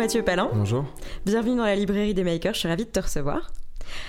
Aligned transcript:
Mathieu 0.00 0.22
Palin. 0.22 0.48
Bonjour. 0.54 0.86
Bienvenue 1.26 1.56
dans 1.56 1.64
la 1.64 1.76
librairie 1.76 2.14
des 2.14 2.24
makers, 2.24 2.54
je 2.54 2.60
suis 2.60 2.68
ravie 2.68 2.86
de 2.86 2.90
te 2.90 3.00
recevoir. 3.00 3.52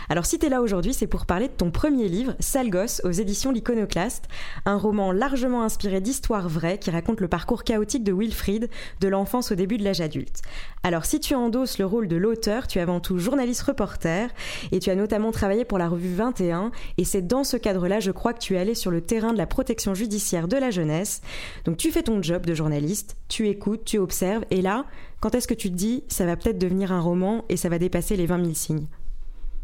Alors 0.09 0.25
si 0.25 0.39
tu 0.39 0.45
es 0.45 0.49
là 0.49 0.61
aujourd'hui, 0.61 0.93
c'est 0.93 1.07
pour 1.07 1.25
parler 1.25 1.47
de 1.47 1.53
ton 1.53 1.71
premier 1.71 2.07
livre, 2.07 2.35
Sale 2.39 2.69
gosse, 2.69 3.01
aux 3.03 3.11
éditions 3.11 3.51
L'Iconoclaste, 3.51 4.25
un 4.65 4.77
roman 4.77 5.11
largement 5.11 5.63
inspiré 5.63 6.01
d'histoires 6.01 6.49
vraies 6.49 6.77
qui 6.77 6.91
raconte 6.91 7.21
le 7.21 7.27
parcours 7.27 7.63
chaotique 7.63 8.03
de 8.03 8.13
Wilfried, 8.13 8.69
de 8.99 9.07
l'enfance 9.07 9.51
au 9.51 9.55
début 9.55 9.77
de 9.77 9.83
l'âge 9.83 10.01
adulte. 10.01 10.41
Alors 10.83 11.05
si 11.05 11.19
tu 11.19 11.35
endosses 11.35 11.77
le 11.77 11.85
rôle 11.85 12.07
de 12.07 12.15
l'auteur, 12.15 12.67
tu 12.67 12.79
es 12.79 12.81
avant 12.81 12.99
tout 12.99 13.17
journaliste 13.17 13.61
reporter, 13.61 14.29
et 14.71 14.79
tu 14.79 14.89
as 14.89 14.95
notamment 14.95 15.31
travaillé 15.31 15.65
pour 15.65 15.77
la 15.77 15.87
revue 15.87 16.13
21, 16.13 16.71
et 16.97 17.05
c'est 17.05 17.21
dans 17.21 17.43
ce 17.43 17.57
cadre-là, 17.57 17.99
je 17.99 18.11
crois, 18.11 18.33
que 18.33 18.39
tu 18.39 18.55
es 18.55 18.57
allé 18.57 18.75
sur 18.75 18.91
le 18.91 19.01
terrain 19.01 19.33
de 19.33 19.37
la 19.37 19.47
protection 19.47 19.93
judiciaire 19.93 20.47
de 20.47 20.57
la 20.57 20.71
jeunesse. 20.71 21.21
Donc 21.65 21.77
tu 21.77 21.91
fais 21.91 22.03
ton 22.03 22.21
job 22.21 22.45
de 22.45 22.53
journaliste, 22.53 23.15
tu 23.27 23.47
écoutes, 23.47 23.85
tu 23.85 23.97
observes, 23.97 24.45
et 24.49 24.61
là, 24.61 24.85
quand 25.19 25.35
est-ce 25.35 25.47
que 25.47 25.53
tu 25.53 25.69
te 25.69 25.75
dis, 25.75 26.03
ça 26.07 26.25
va 26.25 26.35
peut-être 26.35 26.57
devenir 26.57 26.91
un 26.91 26.99
roman 26.99 27.45
et 27.47 27.57
ça 27.57 27.69
va 27.69 27.77
dépasser 27.77 28.17
les 28.17 28.25
20 28.25 28.43
000 28.43 28.53
signes? 28.55 28.87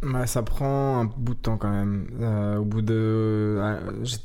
Bah, 0.04 0.28
ça 0.28 0.44
prend 0.44 1.00
un 1.00 1.06
bout 1.06 1.34
de 1.34 1.40
temps 1.40 1.58
quand 1.58 1.72
même. 1.72 2.08
Euh, 2.22 2.58
au 2.58 2.66
bout 2.66 2.82
de, 2.82 3.60
ah, 3.62 3.80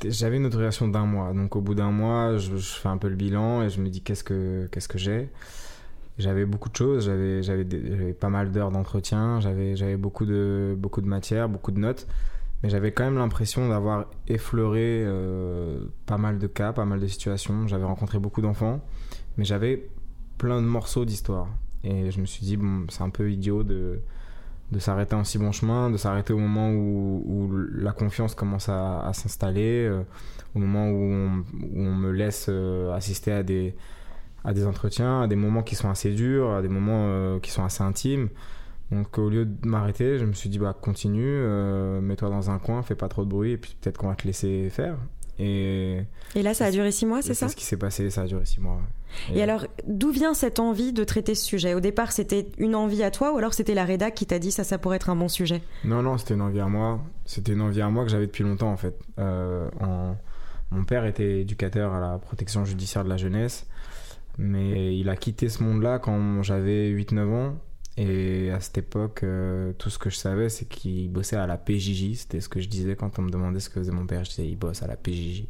j'avais 0.05 0.37
une 0.37 0.45
autorisation 0.45 0.87
d'un 0.87 1.05
mois, 1.05 1.33
donc 1.33 1.55
au 1.55 1.61
bout 1.61 1.73
d'un 1.73 1.91
mois, 1.91 2.37
je, 2.37 2.55
fais 2.57 2.89
un 2.89 2.97
peu 2.97 3.09
le 3.09 3.15
bilan 3.15 3.63
et 3.63 3.69
je 3.69 3.81
me 3.81 3.89
dis 3.89 4.01
qu'est-ce 4.01 4.23
que 4.23 4.67
qu'est-ce 4.71 4.87
que 4.87 4.99
j'ai? 4.99 5.29
J'avais 6.19 6.45
beaucoup 6.45 6.69
de 6.69 6.75
choses, 6.75 7.05
j'avais 7.05 7.41
j'avais 7.41 7.65
pas 8.13 8.29
mal 8.29 8.51
d'heures 8.51 8.71
d'entretien, 8.71 9.39
j'avais 9.39 9.75
j'avais 9.75 9.97
beaucoup 9.97 10.25
de 10.25 10.75
beaucoup 10.77 11.01
de 11.01 11.07
matière, 11.07 11.49
beaucoup 11.49 11.71
de 11.71 11.79
notes, 11.79 12.07
mais 12.61 12.69
j'avais 12.69 12.91
quand 12.91 13.03
même 13.05 13.17
l'impression 13.17 13.67
d'avoir 13.69 14.05
effleuré 14.27 15.03
euh, 15.05 15.85
pas 16.05 16.19
mal 16.19 16.37
de 16.37 16.47
cas, 16.47 16.71
pas 16.73 16.85
mal 16.85 16.99
de 16.99 17.07
situations. 17.07 17.67
J'avais 17.67 17.85
rencontré 17.85 18.19
beaucoup 18.19 18.41
d'enfants, 18.41 18.79
mais 19.37 19.45
j'avais 19.45 19.89
plein 20.37 20.61
de 20.61 20.67
morceaux 20.67 21.05
d'histoire 21.05 21.47
et 21.83 22.11
je 22.11 22.21
me 22.21 22.25
suis 22.27 22.45
dit 22.45 22.57
bon, 22.57 22.85
c'est 22.89 23.01
un 23.01 23.09
peu 23.09 23.31
idiot 23.31 23.63
de 23.63 23.99
de 24.73 24.79
s'arrêter 24.79 25.15
en 25.15 25.23
si 25.23 25.37
bon 25.37 25.51
chemin, 25.51 25.89
de 25.89 25.97
s'arrêter 25.97 26.33
au 26.33 26.39
moment 26.39 26.71
où, 26.71 27.51
la 27.73 27.91
confiance 27.91 28.35
commence 28.35 28.67
à, 28.67 29.09
s'installer, 29.13 29.85
euh, 29.87 30.01
au 30.55 30.59
moment 30.59 30.89
où 30.89 31.43
on, 31.75 31.95
me 31.95 32.11
laisse 32.11 32.47
euh, 32.49 32.93
assister 32.93 33.31
à 33.31 33.43
des, 33.43 33.75
à 34.43 34.53
des 34.53 34.65
entretiens, 34.65 35.21
à 35.21 35.27
des 35.27 35.35
moments 35.35 35.63
qui 35.63 35.75
sont 35.75 35.89
assez 35.89 36.11
durs, 36.11 36.51
à 36.51 36.61
des 36.61 36.67
moments 36.67 37.05
euh, 37.07 37.39
qui 37.39 37.51
sont 37.51 37.63
assez 37.63 37.83
intimes. 37.83 38.29
Donc 38.91 39.17
au 39.17 39.29
lieu 39.29 39.45
de 39.45 39.67
m'arrêter, 39.67 40.19
je 40.19 40.25
me 40.25 40.33
suis 40.33 40.49
dit 40.49 40.59
bah 40.59 40.75
continue, 40.79 41.41
mets-toi 42.01 42.29
dans 42.29 42.51
un 42.51 42.59
coin, 42.59 42.83
fais 42.83 42.95
pas 42.95 43.07
trop 43.07 43.23
de 43.23 43.29
bruit 43.29 43.51
et 43.53 43.57
puis 43.57 43.75
peut-être 43.79 43.97
qu'on 43.97 44.09
va 44.09 44.15
te 44.15 44.27
laisser 44.27 44.69
faire. 44.69 44.97
Et, 45.39 46.01
et 46.35 46.43
là 46.43 46.53
ça 46.53 46.65
a 46.65 46.71
duré 46.71 46.91
six 46.91 47.05
mois, 47.05 47.21
c'est 47.21 47.33
ça 47.33 47.47
C'est 47.47 47.53
ce 47.53 47.57
qui 47.57 47.65
s'est 47.65 47.77
passé, 47.77 48.09
ça 48.09 48.21
a 48.21 48.25
duré 48.25 48.45
six 48.45 48.59
mois. 48.59 48.79
Et, 49.33 49.41
alors, 49.43 49.67
d'où 49.87 50.11
vient 50.11 50.33
cette 50.33 50.59
envie 50.59 50.93
de 50.93 51.03
traiter 51.03 51.35
ce 51.35 51.45
sujet? 51.45 51.73
Au 51.73 51.79
départ, 51.79 52.11
c'était 52.11 52.47
une 52.57 52.75
envie 52.75 53.03
à 53.03 53.11
toi 53.11 53.33
ou 53.33 53.37
alors 53.37 53.53
c'était 53.53 53.75
la 53.75 53.85
rédac 53.85 54.15
qui 54.15 54.25
t'a 54.25 54.39
dit 54.39 54.51
ça, 54.51 54.63
ça 54.63 54.77
pourrait 54.77 54.95
être 54.97 55.09
un 55.09 55.15
bon 55.15 55.27
sujet? 55.27 55.61
Non, 55.85 56.01
non, 56.01 56.17
c'était 56.17 56.33
une 56.33 56.41
envie 56.41 56.59
à 56.59 56.67
moi. 56.67 56.99
C'était 57.25 57.53
une 57.53 57.61
envie 57.61 57.81
à 57.81 57.89
moi 57.89 58.03
que 58.05 58.09
j'avais 58.09 58.25
depuis 58.25 58.43
longtemps 58.43 58.71
en 58.71 58.77
fait. 58.77 58.97
Euh, 59.19 59.69
mon 60.71 60.83
père 60.83 61.05
était 61.05 61.41
éducateur 61.41 61.93
à 61.93 61.99
la 61.99 62.17
protection 62.17 62.65
judiciaire 62.65 63.03
de 63.03 63.09
la 63.09 63.17
jeunesse, 63.17 63.67
mais 64.37 64.97
il 64.97 65.09
a 65.09 65.15
quitté 65.15 65.49
ce 65.49 65.61
monde-là 65.63 65.99
quand 65.99 66.41
j'avais 66.41 66.89
8-9 66.89 67.33
ans. 67.33 67.55
Et 67.95 68.49
à 68.51 68.59
cette 68.59 68.77
époque, 68.79 69.21
euh, 69.23 69.71
tout 69.77 69.89
ce 69.89 69.99
que 69.99 70.09
je 70.09 70.15
savais, 70.15 70.49
c'est 70.49 70.65
qu'il 70.65 71.09
bossait 71.11 71.35
à 71.35 71.45
la 71.45 71.57
PJJ. 71.57 72.15
C'était 72.15 72.41
ce 72.41 72.49
que 72.49 72.59
je 72.59 72.67
disais 72.67 72.95
quand 72.95 73.19
on 73.19 73.21
me 73.23 73.29
demandait 73.29 73.59
ce 73.59 73.69
que 73.69 73.79
faisait 73.79 73.91
mon 73.91 74.07
père. 74.07 74.23
Je 74.23 74.31
disais, 74.31 74.47
il 74.47 74.55
bosse 74.55 74.81
à 74.81 74.87
la 74.87 74.95
PJJ. 74.95 75.45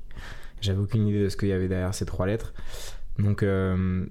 J'avais 0.62 0.80
aucune 0.80 1.08
idée 1.08 1.24
de 1.24 1.30
ce 1.30 1.38
qu'il 1.38 1.50
y 1.50 1.54
avait 1.54 1.68
derrière 1.68 1.94
ces 1.94 2.06
trois 2.06 2.26
lettres. 2.26 2.54
Donc, 3.20 3.44
euh, 3.44 4.06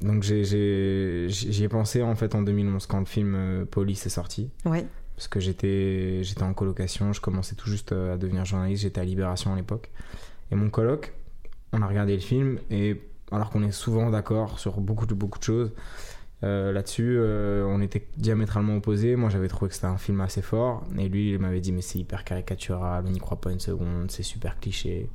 donc 0.00 0.22
j'y 0.22 1.62
ai, 1.62 1.68
pensé 1.68 2.02
en 2.02 2.14
fait 2.14 2.34
en 2.34 2.42
2011 2.42 2.86
quand 2.86 2.98
le 2.98 3.06
film 3.06 3.34
euh, 3.34 3.64
Police 3.64 4.06
est 4.06 4.10
sorti. 4.10 4.50
Ouais. 4.64 4.86
Parce 5.16 5.28
que 5.28 5.40
j'étais 5.40 6.22
en 6.42 6.52
colocation, 6.54 7.12
je 7.12 7.20
commençais 7.20 7.54
tout 7.54 7.70
juste 7.70 7.92
euh, 7.92 8.14
à 8.14 8.16
devenir 8.18 8.44
journaliste, 8.44 8.82
j'étais 8.82 9.00
à 9.00 9.04
Libération 9.04 9.52
à 9.52 9.56
l'époque. 9.56 9.90
Et 10.50 10.56
mon 10.56 10.70
coloc, 10.70 11.14
on 11.72 11.80
a 11.82 11.86
regardé 11.86 12.14
le 12.14 12.20
film 12.20 12.58
et 12.70 13.00
alors 13.32 13.50
qu'on 13.50 13.62
est 13.62 13.72
souvent 13.72 14.10
d'accord 14.10 14.58
sur 14.58 14.80
beaucoup 14.80 15.06
de, 15.06 15.14
beaucoup 15.14 15.38
de 15.38 15.44
choses, 15.44 15.72
là-dessus, 16.42 17.18
on 17.18 17.80
était 17.80 18.06
diamétralement 18.16 18.76
opposés. 18.76 19.16
Moi, 19.16 19.30
j'avais 19.30 19.48
trouvé 19.48 19.70
que 19.70 19.74
c'était 19.74 19.86
un 19.86 19.96
film 19.96 20.20
assez 20.20 20.42
fort. 20.42 20.84
Et 20.98 21.08
lui, 21.08 21.30
il 21.30 21.38
m'avait 21.38 21.60
dit, 21.60 21.72
mais 21.72 21.80
c'est 21.80 21.98
hyper 21.98 22.24
caricatural, 22.24 23.04
on 23.06 23.10
n'y 23.10 23.18
croit 23.18 23.40
pas 23.40 23.50
une 23.50 23.60
seconde, 23.60 24.10
c'est 24.10 24.22
super 24.22 24.60
cliché. 24.60 25.08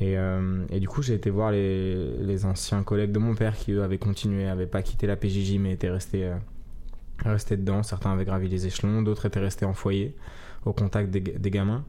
Et, 0.00 0.18
euh, 0.18 0.64
et, 0.70 0.80
du 0.80 0.88
coup, 0.88 1.02
j'ai 1.02 1.14
été 1.14 1.30
voir 1.30 1.52
les, 1.52 2.16
les, 2.18 2.44
anciens 2.44 2.82
collègues 2.82 3.12
de 3.12 3.20
mon 3.20 3.34
père 3.34 3.56
qui, 3.56 3.72
eux, 3.72 3.82
avaient 3.82 3.98
continué, 3.98 4.44
n'avaient 4.44 4.66
pas 4.66 4.82
quitté 4.82 5.06
la 5.06 5.16
PJJ, 5.16 5.58
mais 5.58 5.72
étaient 5.72 5.90
restés, 5.90 6.24
euh, 6.24 6.36
restés 7.24 7.56
dedans. 7.56 7.82
Certains 7.82 8.12
avaient 8.12 8.24
gravi 8.24 8.48
les 8.48 8.66
échelons, 8.66 9.02
d'autres 9.02 9.26
étaient 9.26 9.40
restés 9.40 9.64
en 9.64 9.74
foyer, 9.74 10.16
au 10.64 10.72
contact 10.72 11.10
des 11.10 11.50
gamins. 11.50 11.84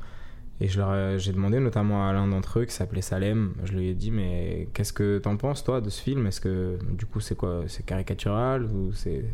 Et 0.62 0.68
leur 0.70 1.18
j'ai 1.20 1.34
demandé 1.34 1.60
notamment 1.60 2.08
à 2.08 2.14
l'un 2.14 2.28
d'entre 2.28 2.60
eux 2.60 2.66
qui 2.66 2.74
s'appelait 2.74 3.02
Salem, 3.02 3.54
je 3.66 3.74
lui 3.74 3.90
ai 3.90 3.94
dit 3.94 4.12
mais 4.12 4.70
qu'est-ce 4.74 4.94
que 4.94 5.18
t'en 5.18 5.36
penses 5.36 5.64
toi 5.64 5.82
de 5.82 5.90
ce 5.90 6.02
film? 6.02 6.26
Est-ce 6.28 6.40
que 6.40 6.78
du 6.92 7.06
coup 7.06 7.20
c'est 7.20 7.36
quoi? 7.36 7.64
C'est 7.68 7.86
caricatural 7.86 8.66
ou 8.66 8.94
c'est? 8.94 9.26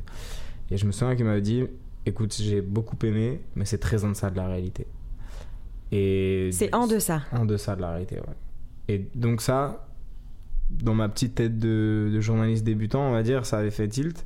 Et 0.71 0.77
je 0.77 0.85
me 0.85 0.91
souviens 0.91 1.15
qu'il 1.15 1.25
m'avait 1.25 1.41
dit 1.41 1.65
écoute 2.05 2.35
j'ai 2.39 2.61
beaucoup 2.61 2.97
aimé 3.03 3.39
mais 3.55 3.65
c'est 3.65 3.77
très 3.77 4.03
en 4.03 4.09
deçà 4.09 4.31
de 4.31 4.37
la 4.37 4.47
réalité. 4.47 4.87
Et 5.91 6.49
c'est 6.51 6.73
en 6.73 6.87
deçà. 6.87 7.21
En 7.31 7.45
deçà 7.45 7.75
de 7.75 7.81
la 7.81 7.91
réalité 7.91 8.15
ouais. 8.15 8.35
Et 8.87 9.07
donc 9.15 9.41
ça, 9.41 9.87
dans 10.69 10.93
ma 10.93 11.09
petite 11.09 11.35
tête 11.35 11.57
de, 11.57 12.19
journaliste 12.19 12.63
débutant, 12.63 13.01
on 13.01 13.11
va 13.11 13.23
dire, 13.23 13.45
ça 13.45 13.59
avait 13.59 13.71
fait 13.71 13.87
tilt. 13.87 14.25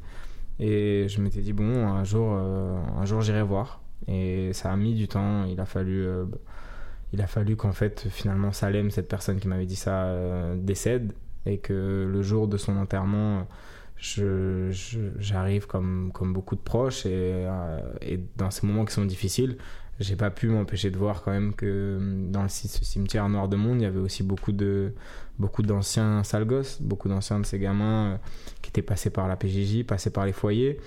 Et 0.59 1.07
je 1.09 1.22
m'étais 1.22 1.41
dit, 1.41 1.53
bon, 1.53 1.88
un 1.88 2.03
jour, 2.03 2.31
euh, 2.34 2.78
un 2.97 3.05
jour 3.05 3.22
j'irai 3.22 3.44
voir. 3.44 3.81
Et 4.07 4.53
ça 4.53 4.72
a 4.72 4.75
mis 4.75 4.95
du 4.95 5.07
temps. 5.07 5.45
Il 5.45 5.59
a 5.59 5.66
fallu, 5.66 6.05
euh, 6.05 6.25
il 7.15 7.21
a 7.21 7.27
fallu 7.27 7.55
qu'en 7.55 7.71
fait, 7.71 8.07
finalement, 8.09 8.51
Salem, 8.51 8.91
cette 8.91 9.07
personne 9.07 9.39
qui 9.39 9.47
m'avait 9.47 9.65
dit 9.65 9.75
ça, 9.75 10.05
euh, 10.05 10.55
décède. 10.57 11.13
Et 11.47 11.59
que 11.59 12.09
le 12.11 12.21
jour 12.23 12.47
de 12.47 12.57
son 12.57 12.75
enterrement, 12.75 13.47
j'arrive 13.99 15.67
comme, 15.67 16.11
comme 16.11 16.33
beaucoup 16.33 16.55
de 16.55 16.61
proches. 16.61 17.05
Et, 17.05 17.47
et 18.01 18.19
dans 18.35 18.49
ces 18.49 18.65
moments 18.65 18.83
qui 18.83 18.93
sont 18.93 19.05
difficiles, 19.05 19.57
j'ai 19.99 20.15
pas 20.15 20.29
pu 20.29 20.47
m'empêcher 20.47 20.91
de 20.91 20.97
voir 20.97 21.23
quand 21.23 21.31
même 21.31 21.53
que 21.53 21.97
hum, 21.97 22.31
dans 22.31 22.47
ce 22.49 22.67
cimetière 22.67 23.29
noir 23.29 23.47
de 23.47 23.55
monde, 23.55 23.79
il 23.79 23.83
y 23.83 23.87
avait 23.87 23.99
aussi 23.99 24.23
beaucoup 24.23 24.51
de 24.51 24.93
beaucoup 25.39 25.61
d'anciens 25.61 26.23
sales 26.23 26.45
gosses, 26.45 26.81
beaucoup 26.81 27.09
d'anciens 27.09 27.39
de 27.39 27.45
ces 27.45 27.59
gamins 27.59 28.13
euh, 28.13 28.17
qui 28.61 28.69
étaient 28.69 28.81
passés 28.81 29.09
par 29.09 29.27
la 29.27 29.35
PJJ, 29.35 29.83
passés 29.85 30.09
par 30.11 30.25
les 30.25 30.33
foyers 30.33 30.79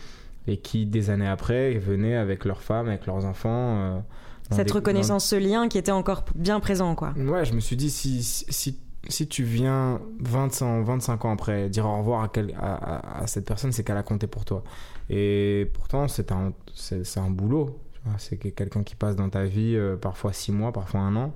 et 0.46 0.56
qui 0.58 0.86
des 0.86 1.10
années 1.10 1.28
après 1.28 1.74
venaient 1.78 2.16
avec 2.16 2.44
leurs 2.44 2.62
femmes, 2.62 2.88
avec 2.88 3.06
leurs 3.06 3.24
enfants. 3.24 4.02
Cette 4.50 4.70
reconnaissance, 4.70 5.26
ce 5.26 5.36
lien 5.36 5.68
qui 5.68 5.78
était 5.78 5.92
encore 5.92 6.24
bien 6.34 6.60
présent, 6.60 6.94
quoi. 6.94 7.12
Ouais, 7.16 7.44
je 7.44 7.52
me 7.52 7.60
suis 7.60 7.76
dit 7.76 7.90
si, 7.90 8.22
si, 8.22 8.78
si 9.08 9.28
tu 9.28 9.42
viens 9.42 10.00
25, 10.20 10.82
25 10.84 11.24
ans 11.24 11.32
après 11.32 11.68
dire 11.68 11.86
au 11.86 11.98
revoir 11.98 12.30
à, 12.56 13.22
à, 13.22 13.26
cette 13.26 13.46
personne, 13.46 13.72
c'est 13.72 13.84
qu'elle 13.84 13.96
a 13.96 14.02
compté 14.02 14.26
pour 14.26 14.44
toi. 14.44 14.64
Et 15.10 15.70
pourtant, 15.74 16.08
c'est 16.08 16.32
un, 16.32 16.52
c'est 16.74 17.20
un 17.20 17.30
boulot 17.30 17.78
c'est 18.16 18.38
quelqu'un 18.38 18.82
qui 18.82 18.94
passe 18.94 19.16
dans 19.16 19.28
ta 19.28 19.44
vie 19.44 19.76
euh, 19.76 19.96
parfois 19.96 20.32
six 20.32 20.52
mois, 20.52 20.72
parfois 20.72 21.00
un 21.00 21.16
an. 21.16 21.34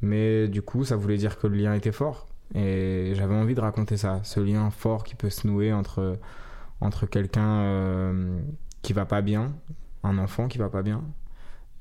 Mais 0.00 0.48
du 0.48 0.62
coup, 0.62 0.84
ça 0.84 0.96
voulait 0.96 1.16
dire 1.16 1.38
que 1.38 1.46
le 1.46 1.56
lien 1.56 1.74
était 1.74 1.92
fort. 1.92 2.26
Et 2.54 3.12
j'avais 3.14 3.34
envie 3.34 3.54
de 3.54 3.60
raconter 3.60 3.96
ça, 3.96 4.20
ce 4.24 4.40
lien 4.40 4.70
fort 4.70 5.04
qui 5.04 5.14
peut 5.14 5.30
se 5.30 5.46
nouer 5.46 5.72
entre, 5.72 6.18
entre 6.80 7.06
quelqu'un 7.06 7.60
euh, 7.60 8.40
qui 8.82 8.92
va 8.92 9.04
pas 9.04 9.20
bien, 9.20 9.52
un 10.02 10.18
enfant 10.18 10.48
qui 10.48 10.56
va 10.58 10.68
pas 10.68 10.82
bien, 10.82 11.02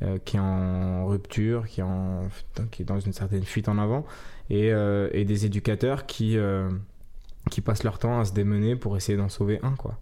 euh, 0.01 0.17
qui 0.23 0.37
est 0.37 0.39
en 0.39 1.05
rupture, 1.07 1.67
qui 1.67 1.81
est, 1.81 1.83
en, 1.83 2.27
qui 2.71 2.83
dans 2.83 2.99
une 2.99 3.13
certaine 3.13 3.43
fuite 3.43 3.69
en 3.69 3.77
avant, 3.77 4.05
et, 4.49 4.69
et 5.11 5.25
des 5.25 5.45
éducateurs 5.45 6.05
qui, 6.05 6.37
qui 7.51 7.59
passent 7.61 7.83
leur 7.83 7.99
temps 7.99 8.19
à 8.19 8.23
se 8.23 8.31
démener 8.31 8.77
pour 8.77 8.95
essayer 8.95 9.17
d'en 9.17 9.27
sauver 9.27 9.59
un. 9.61 9.75
quoi. 9.75 9.99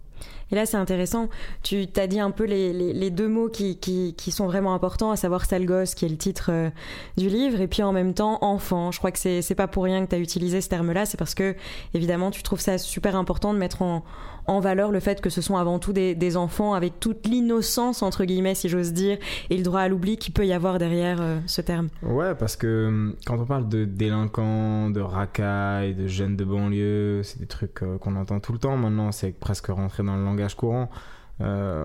Et 0.52 0.54
là, 0.54 0.66
c'est 0.66 0.76
intéressant. 0.76 1.28
Tu 1.62 1.86
t'as 1.86 2.06
dit 2.06 2.20
un 2.20 2.30
peu 2.30 2.44
les, 2.44 2.72
les, 2.72 3.10
deux 3.10 3.28
mots 3.28 3.48
qui, 3.48 3.78
qui, 3.78 4.30
sont 4.30 4.46
vraiment 4.46 4.74
importants, 4.74 5.10
à 5.10 5.16
savoir 5.16 5.44
sale 5.44 5.66
gosse, 5.66 5.94
qui 5.94 6.04
est 6.04 6.08
le 6.08 6.16
titre 6.16 6.50
euh, 6.50 6.70
du 7.16 7.28
livre, 7.28 7.60
et 7.60 7.66
puis 7.66 7.82
en 7.82 7.92
même 7.92 8.14
temps 8.14 8.38
enfant. 8.42 8.92
Je 8.92 8.98
crois 8.98 9.10
que 9.10 9.18
c'est 9.18 9.54
pas 9.54 9.68
pour 9.68 9.84
rien 9.84 10.04
que 10.04 10.10
tu 10.10 10.16
as 10.16 10.18
utilisé 10.18 10.60
ce 10.60 10.68
terme-là, 10.68 11.06
c'est 11.06 11.16
parce 11.16 11.34
que, 11.34 11.56
évidemment, 11.94 12.30
tu 12.30 12.42
trouves 12.42 12.60
ça 12.60 12.78
super 12.78 13.16
important 13.16 13.54
de 13.54 13.58
mettre 13.58 13.82
en, 13.82 14.04
en 14.46 14.60
valeur 14.60 14.92
le 14.92 15.00
fait 15.00 15.20
que 15.20 15.30
ce 15.30 15.40
sont 15.40 15.56
avant 15.56 15.78
tout 15.78 15.92
des, 15.92 16.14
des 16.14 16.36
enfants 16.36 16.74
avec 16.74 17.00
toute 17.00 17.26
l'innocence, 17.26 18.02
entre 18.02 18.24
guillemets, 18.24 18.54
si 18.54 18.68
j'ose 18.68 18.92
dire, 18.92 19.18
et 19.50 19.56
le 19.56 19.62
droit 19.62 19.80
à 19.80 19.88
l'oubli 19.88 20.16
qu'il 20.16 20.32
peut 20.32 20.46
y 20.46 20.52
avoir 20.52 20.78
derrière 20.78 21.18
euh, 21.20 21.38
ce 21.46 21.60
terme. 21.60 21.88
Ouais, 22.02 22.34
parce 22.34 22.56
que 22.56 22.86
hum, 22.88 23.16
quand 23.26 23.38
on 23.38 23.44
parle 23.44 23.68
de 23.68 23.84
délinquants, 23.84 24.90
de 24.90 25.00
racailles, 25.00 25.94
de 25.94 26.06
jeunes 26.06 26.36
de 26.36 26.44
banlieue, 26.44 27.22
c'est 27.22 27.38
des 27.38 27.46
trucs 27.46 27.82
euh, 27.82 27.98
qu'on 27.98 28.16
entend 28.16 28.40
tout 28.40 28.52
le 28.52 28.58
temps 28.58 28.76
maintenant, 28.76 29.12
c'est 29.12 29.32
presque 29.32 29.66
rentré 29.66 30.02
dans 30.02 30.16
le 30.16 30.24
langage 30.24 30.35
courant. 30.56 30.90
Euh, 31.40 31.84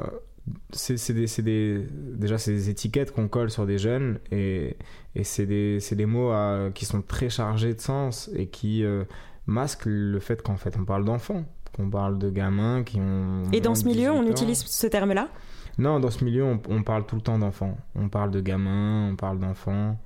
c'est 0.72 1.14
des, 1.14 1.28
des, 1.44 1.88
déjà 2.16 2.38
c'est 2.38 2.52
des 2.52 2.70
étiquettes 2.70 3.12
qu'on 3.12 3.28
colle 3.28 3.52
sur 3.52 3.66
des 3.66 3.78
jeunes 3.78 4.20
et, 4.32 4.76
et 5.16 5.24
c'est 5.24 5.46
des, 5.46 5.80
des, 5.92 6.06
mots 6.06 6.32
qui 6.74 6.86
sont 6.86 7.02
très 7.02 7.30
chargés 7.30 7.74
de 7.74 7.80
sens 7.80 8.30
et 8.36 8.48
qui 8.48 8.84
euh, 8.84 9.04
masquent 9.46 9.86
le 9.86 10.20
fait 10.20 10.42
qu'en 10.42 10.58
fait 10.58 10.76
on 10.80 10.86
parle 10.86 11.06
d'enfants, 11.06 11.46
qu'on 11.76 11.90
parle 11.90 12.18
de 12.18 12.30
gamins 12.30 12.84
qui 12.84 13.00
ont... 13.00 13.44
Et 13.52 13.62
dans 13.62 13.76
ce 13.76 13.86
milieu 13.86 14.12
on 14.12 14.26
utilise 14.26 14.64
ce 14.66 14.88
terme-là? 14.88 15.30
Non, 15.78 16.00
dans 16.00 16.12
ce 16.12 16.24
milieu 16.26 16.44
on, 16.44 16.60
on 16.70 16.84
parle 16.84 17.06
tout 17.06 17.16
le 17.16 17.22
temps 17.22 17.38
d'enfants. 17.38 17.78
On 17.96 18.10
parle 18.10 18.32
de 18.32 18.42
gamins, 18.42 19.10
on 19.12 19.16
parle 19.16 19.40
d'enfants. 19.40 19.98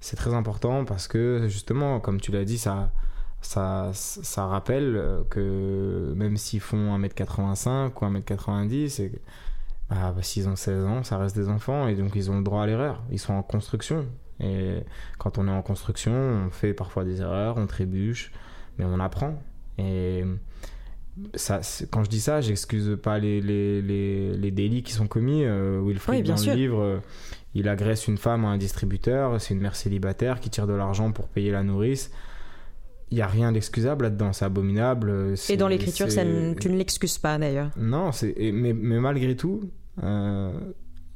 C'est 0.00 0.16
très 0.16 0.34
important 0.34 0.84
parce 0.84 1.06
que 1.06 1.46
justement, 1.48 2.00
comme 2.00 2.20
tu 2.20 2.32
l'as 2.32 2.44
dit, 2.44 2.58
ça, 2.58 2.90
ça, 3.42 3.90
ça 3.92 4.46
rappelle 4.46 4.96
euh, 4.96 5.22
que 5.28 6.14
même 6.16 6.36
s'ils 6.36 6.60
font 6.60 6.96
1m85 6.98 7.90
ou 7.90 8.18
1m90, 8.18 9.10
bah, 9.90 10.12
bah, 10.14 10.22
s'ils 10.22 10.48
ont 10.48 10.56
16 10.56 10.84
ans, 10.84 11.02
ça 11.02 11.18
reste 11.18 11.36
des 11.36 11.48
enfants 11.48 11.88
et 11.88 11.94
donc 11.94 12.12
ils 12.14 12.30
ont 12.30 12.38
le 12.38 12.44
droit 12.44 12.62
à 12.62 12.66
l'erreur. 12.66 13.02
Ils 13.10 13.18
sont 13.18 13.34
en 13.34 13.42
construction. 13.42 14.06
Et 14.40 14.78
quand 15.18 15.38
on 15.38 15.46
est 15.48 15.50
en 15.50 15.62
construction, 15.62 16.12
on 16.12 16.50
fait 16.50 16.72
parfois 16.72 17.04
des 17.04 17.20
erreurs, 17.20 17.56
on 17.58 17.66
trébuche, 17.66 18.32
mais 18.78 18.84
on 18.84 18.98
apprend. 19.00 19.40
Et 19.78 20.24
ça, 21.34 21.60
quand 21.90 22.04
je 22.04 22.10
dis 22.10 22.20
ça, 22.20 22.40
j'excuse 22.40 22.96
pas 23.00 23.18
les, 23.18 23.40
les, 23.40 23.82
les, 23.82 24.36
les, 24.36 24.50
délits 24.50 24.82
qui 24.82 24.92
sont 24.92 25.06
commis. 25.06 25.44
Euh, 25.44 25.80
Wilfried, 25.84 26.26
dans 26.26 26.34
le 26.34 26.54
livre, 26.54 26.80
euh, 26.80 26.98
il 27.54 27.68
agresse 27.68 28.08
une 28.08 28.18
femme 28.18 28.44
à 28.44 28.48
un 28.48 28.58
distributeur, 28.58 29.40
c'est 29.40 29.54
une 29.54 29.60
mère 29.60 29.76
célibataire 29.76 30.40
qui 30.40 30.48
tire 30.48 30.66
de 30.66 30.72
l'argent 30.72 31.12
pour 31.12 31.28
payer 31.28 31.50
la 31.50 31.62
nourrice 31.62 32.10
il 33.12 33.16
n'y 33.16 33.20
a 33.22 33.26
rien 33.26 33.52
d'excusable 33.52 34.04
là-dedans, 34.04 34.32
c'est 34.32 34.46
abominable. 34.46 35.34
Et 35.50 35.58
dans 35.58 35.68
l'écriture, 35.68 36.08
tu 36.08 36.16
ne 36.16 36.76
l'excuses 36.76 37.18
pas 37.18 37.38
d'ailleurs. 37.38 37.70
Non, 37.76 38.10
mais, 38.38 38.72
mais 38.72 39.00
malgré 39.00 39.36
tout, 39.36 39.70
euh, 40.02 40.50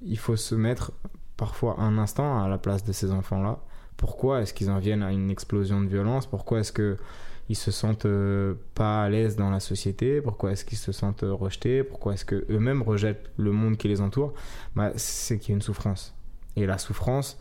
il 0.03 0.19
faut 0.19 0.37
se 0.37 0.55
mettre 0.55 0.93
parfois 1.39 1.81
un 1.81 1.97
instant 1.97 2.43
à 2.45 2.49
la 2.49 2.59
place 2.59 2.85
de 2.85 2.93
ces 2.93 3.11
enfants-là. 3.11 3.61
Pourquoi 3.97 4.43
est-ce 4.43 4.53
qu'ils 4.53 4.71
en 4.71 4.79
viennent 4.79 5.03
à 5.03 5.11
une 5.11 5.31
explosion 5.31 5.81
de 5.81 5.87
violence? 5.87 6.27
Pourquoi 6.27 6.61
est-ce 6.61 6.71
que 6.71 6.99
ils 7.49 7.57
se 7.57 7.71
sentent 7.71 8.05
euh, 8.05 8.55
pas 8.75 9.05
à 9.05 9.09
l'aise 9.09 9.37
dans 9.37 9.49
la 9.49 9.61
société? 9.61 10.21
Pourquoi 10.21 10.53
est-ce 10.53 10.67
qu'ils 10.67 10.77
se 10.77 10.93
sentent 10.93 11.23
euh, 11.23 11.33
rejetés? 11.33 11.83
Pourquoi 11.83 12.13
est-ce 12.13 12.27
que 12.27 12.45
eux-mêmes 12.51 12.83
rejettent 12.83 13.31
le 13.39 13.53
monde 13.53 13.79
qui 13.79 13.89
les 13.89 14.03
entoure? 14.03 14.35
Bah, 14.75 14.93
C'est 14.97 15.39
qu'il 15.39 15.51
y 15.51 15.53
a 15.53 15.57
une 15.57 15.63
souffrance. 15.63 16.15
Et 16.57 16.67
la 16.67 16.77
souffrance, 16.77 17.39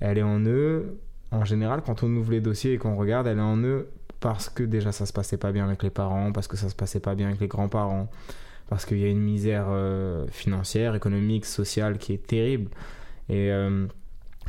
elle 0.00 0.16
est 0.16 0.22
en 0.22 0.40
eux 0.40 1.00
en 1.34 1.44
général, 1.44 1.82
quand 1.84 2.02
on 2.02 2.14
ouvre 2.16 2.30
les 2.30 2.40
dossiers 2.40 2.74
et 2.74 2.78
qu'on 2.78 2.96
regarde, 2.96 3.26
elle 3.26 3.38
est 3.38 3.42
en 3.42 3.58
eux 3.58 3.88
parce 4.20 4.48
que 4.48 4.62
déjà 4.62 4.92
ça 4.92 5.04
se 5.04 5.12
passait 5.12 5.36
pas 5.36 5.52
bien 5.52 5.64
avec 5.64 5.82
les 5.82 5.90
parents, 5.90 6.32
parce 6.32 6.48
que 6.48 6.56
ça 6.56 6.68
se 6.68 6.74
passait 6.74 7.00
pas 7.00 7.14
bien 7.14 7.28
avec 7.28 7.40
les 7.40 7.48
grands-parents, 7.48 8.08
parce 8.68 8.86
qu'il 8.86 8.98
y 8.98 9.04
a 9.04 9.08
une 9.08 9.20
misère 9.20 9.66
euh, 9.68 10.26
financière, 10.28 10.94
économique, 10.94 11.44
sociale 11.44 11.98
qui 11.98 12.14
est 12.14 12.26
terrible. 12.26 12.70
Et 13.28 13.50
euh, 13.50 13.86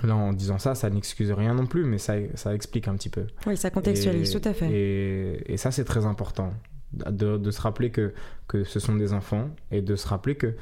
là, 0.03 0.15
en 0.15 0.31
disant 0.31 0.59
ça, 0.59 0.75
ça 0.75 0.89
n'excuse 0.89 1.31
rien 1.31 1.53
non 1.53 1.65
plus, 1.65 1.83
mais 1.83 1.97
ça, 1.97 2.13
ça 2.35 2.53
explique 2.53 2.87
un 2.87 2.95
petit 2.95 3.09
peu. 3.09 3.25
Oui, 3.47 3.57
ça 3.57 3.69
contextualise, 3.69 4.31
tout 4.31 4.47
à 4.47 4.53
fait. 4.53 4.69
Et, 4.71 5.53
et 5.53 5.57
ça, 5.57 5.71
c'est 5.71 5.85
très 5.85 6.05
important. 6.05 6.53
De, 6.93 7.37
de, 7.37 7.51
se 7.51 7.59
rappeler 7.59 7.89
que, 7.89 8.13
que 8.47 8.63
ce 8.63 8.79
sont 8.79 8.95
des 8.95 9.11
enfants 9.11 9.49
et 9.69 9.81
de 9.81 9.97
se 9.97 10.07
rappeler 10.07 10.35
que 10.35 10.47
euh, 10.47 10.53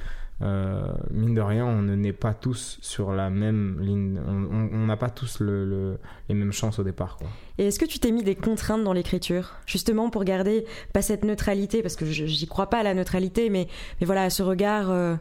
mine 1.11 1.33
de 1.33 1.41
rien, 1.41 1.65
on 1.65 1.81
ne 1.81 1.95
naît 1.95 2.13
pas 2.13 2.33
tous 2.33 2.77
sur 2.81 3.13
la 3.13 3.29
même 3.29 3.79
ligne. 3.79 4.19
On 4.27 4.85
n'a 4.85 4.97
pas 4.97 5.09
tous 5.09 5.39
le, 5.39 5.97
les 6.27 6.35
mêmes 6.35 6.51
chances 6.51 6.79
au 6.79 6.83
départ. 6.83 7.17
Quoi. 7.17 7.27
Et 7.57 7.67
est-ce 7.67 7.79
que 7.79 7.85
tu 7.85 7.99
t'es 7.99 8.11
mis 8.11 8.23
des 8.23 8.35
contraintes 8.35 8.83
dans 8.83 8.93
l'écriture, 8.93 9.53
justement 9.65 10.09
pour 10.09 10.23
garder 10.23 10.65
pas 10.91 11.01
cette 11.01 11.23
neutralité, 11.23 11.81
parce 11.81 11.95
que 11.95 12.05
j'y 12.05 12.47
crois 12.47 12.69
pas 12.69 12.79
à 12.79 12.83
la 12.83 12.93
neutralité, 12.93 13.49
mais, 13.49 13.67
mais 14.01 14.05
voilà, 14.05 14.29
ce 14.29 14.43
regard. 14.43 14.91
Euh, 14.91 15.15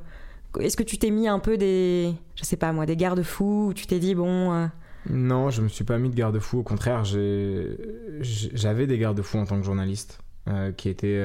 est-ce 0.60 0.76
que 0.76 0.82
tu 0.82 0.98
t'es 0.98 1.10
mis 1.10 1.28
un 1.28 1.38
peu 1.38 1.56
des, 1.56 2.12
je 2.34 2.44
sais 2.44 2.56
pas 2.56 2.72
moi, 2.72 2.84
des 2.84 2.96
garde-fous 2.96 3.68
où 3.68 3.74
tu 3.74 3.86
t'es 3.86 3.98
dit 3.98 4.14
bon. 4.14 4.52
Euh, 4.52 4.66
non, 5.08 5.50
je 5.50 5.62
me 5.62 5.68
suis 5.68 5.84
pas 5.84 5.98
mis 5.98 6.10
de 6.10 6.14
garde-fous. 6.14 6.58
Au 6.58 6.62
contraire, 6.62 7.04
j'avais 7.04 8.86
des 8.86 8.98
garde-fous 8.98 9.38
en 9.38 9.46
tant 9.46 9.58
que 9.58 9.64
journaliste 9.64 10.20
qui 10.76 10.88
étaient 10.88 11.22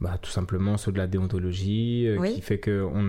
bah, 0.00 0.18
tout 0.20 0.30
simplement 0.30 0.76
ceux 0.76 0.92
de 0.92 0.98
la 0.98 1.06
déontologie, 1.06 2.06
euh, 2.08 2.26
qui 2.26 2.40
fait 2.40 2.58
qu'on 2.58 3.02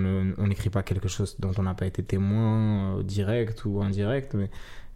n'écrit 0.47 0.69
pas 0.69 0.83
quelque 0.83 1.07
chose 1.07 1.35
dont 1.39 1.51
on 1.57 1.63
n'a 1.63 1.73
pas 1.73 1.87
été 1.87 2.03
témoin 2.03 2.99
euh, 2.99 3.03
direct 3.03 3.65
ou 3.65 3.81
indirect. 3.81 4.33
Mais... 4.33 4.49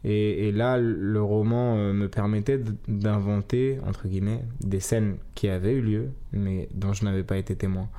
Et, 0.06 0.48
et, 0.48 0.52
là, 0.54 0.78
le 0.78 1.22
roman 1.22 1.76
euh, 1.76 1.92
me 1.92 2.08
permettait 2.08 2.62
d'inventer, 2.88 3.80
entre 3.86 4.08
guillemets, 4.08 4.46
des 4.62 4.80
scènes 4.80 5.18
qui 5.36 5.50
avaient 5.50 5.74
eu 5.74 5.82
lieu, 5.82 6.10
mais 6.32 6.70
dont 6.74 6.94
je 6.94 7.04
n'avais 7.04 7.24
pas 7.24 7.36
été 7.36 7.56
témoin. 7.58 7.90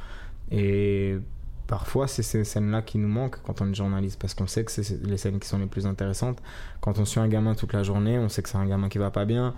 Et 0.50 1.18
parfois, 1.66 2.08
c'est 2.08 2.22
ces 2.22 2.44
scènes-là 2.44 2.80
qui 2.80 2.96
nous 2.96 3.08
manquent 3.08 3.42
quand 3.42 3.60
on 3.60 3.70
est 3.70 3.74
journaliste, 3.74 4.18
parce 4.18 4.32
qu'on 4.32 4.46
sait 4.46 4.64
que 4.64 4.72
c'est 4.72 5.04
les 5.04 5.18
scènes 5.18 5.38
qui 5.40 5.46
sont 5.46 5.58
les 5.58 5.66
plus 5.66 5.86
intéressantes. 5.86 6.40
Quand 6.80 6.98
on 6.98 7.04
suit 7.04 7.20
un 7.20 7.28
gamin 7.28 7.54
toute 7.54 7.74
la 7.74 7.82
journée, 7.82 8.18
on 8.18 8.30
sait 8.30 8.40
que 8.40 8.48
c'est 8.48 8.56
un 8.56 8.66
gamin 8.66 8.88
qui 8.88 8.96
va 8.96 9.10
pas 9.10 9.26
bien, 9.26 9.54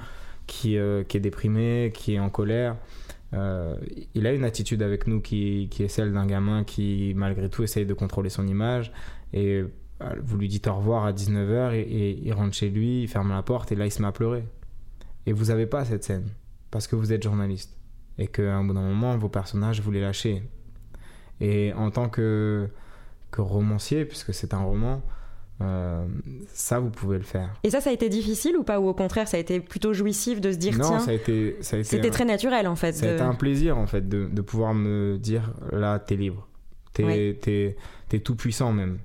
qui, 0.49 0.79
qui 1.07 1.17
est 1.17 1.21
déprimé, 1.21 1.93
qui 1.95 2.15
est 2.15 2.19
en 2.19 2.29
colère. 2.29 2.75
Euh, 3.35 3.77
il 4.15 4.27
a 4.27 4.33
une 4.33 4.45
attitude 4.45 4.83
avec 4.83 5.07
nous 5.07 5.21
qui, 5.21 5.69
est 5.79 5.89
celle 5.89 6.13
d'un 6.13 6.27
gamin 6.27 6.65
qui, 6.65 7.13
malgré 7.17 7.49
tout, 7.49 7.63
essaye 7.63 7.87
de 7.87 7.95
contrôler 7.95 8.31
son 8.31 8.47
image. 8.47 8.93
Et 9.33 9.65
euh, 10.03 10.15
vous 10.23 10.37
lui 10.37 10.49
dites 10.49 10.67
au 10.67 10.75
revoir 10.75 11.05
à 11.05 11.13
19h 11.13 11.75
et, 11.75 12.19
il 12.23 12.33
rentre 12.33 12.55
chez 12.55 12.69
lui, 12.69 13.03
il 13.03 13.09
ferme 13.09 13.31
la 13.31 13.43
porte 13.43 13.73
et 13.73 13.75
là, 13.75 13.87
il 13.87 13.91
se 13.91 14.03
met 14.03 14.09
à 14.09 14.13
pleurer. 14.13 14.45
Et 15.27 15.33
vous 15.33 15.47
n'avez 15.47 15.67
pas 15.67 15.85
cette 15.85 16.05
scène 16.05 16.29
parce 16.71 16.87
que 16.87 16.97
vous 16.97 17.13
êtes 17.13 17.23
journaliste 17.23 17.77
et 18.19 18.27
qu'à 18.27 18.57
un 18.57 18.65
bout 18.65 18.75
d'un 18.75 18.83
moment, 18.83 19.17
vos 19.17 19.29
personnages, 19.29 19.81
vous 19.81 19.91
les 19.91 20.01
lâchez. 20.01 20.43
Et 21.41 21.73
en 21.73 21.91
tant 21.91 22.09
que 22.09 22.69
romancier, 23.37 24.05
puisque 24.05 24.35
c'est 24.35 24.53
un 24.53 24.63
roman, 24.63 25.03
euh, 25.65 26.05
ça, 26.53 26.79
vous 26.79 26.91
pouvez 26.91 27.19
le 27.19 27.25
faire. 27.25 27.51
Et 27.63 27.71
ça, 27.71 27.81
ça 27.81 27.91
a 27.91 27.93
été 27.93 28.09
difficile 28.09 28.57
ou 28.57 28.65
pas? 28.65 28.81
Ou 28.81 28.89
au 28.89 28.95
contraire, 28.95 29.29
ça 29.29 29.37
a 29.37 29.41
été 29.41 29.61
plutôt 29.61 29.93
jouissif 29.93 30.41
de 30.41 30.53
se 30.53 30.57
dire 30.57 30.77
non, 30.79 30.89
tiens. 30.89 30.99
ça 31.01 31.11
a 31.11 31.15
été. 31.15 31.57
Ça 31.61 31.77
a 31.77 31.81
été 31.81 31.89
C'était 31.89 32.11
très 32.11 32.25
naturel 32.25 32.67
en 32.67 32.77
fait. 32.77 32.93
Ça 32.93 33.11
a 33.11 33.15
été 33.15 33.23
un 33.23 33.35
plaisir 33.35 33.79
en 33.79 33.87
fait 33.87 34.09
de, 34.09 34.27
de 34.27 34.43
pouvoir 34.43 34.75
me 34.75 35.19
dire 35.19 35.53
là, 35.71 35.99
t'es 35.99 36.17
libre. 36.17 36.49
T'es 36.93 37.39
es, 38.11 38.19
tout 38.21 38.37
puissant 38.37 38.73
même. 38.73 38.99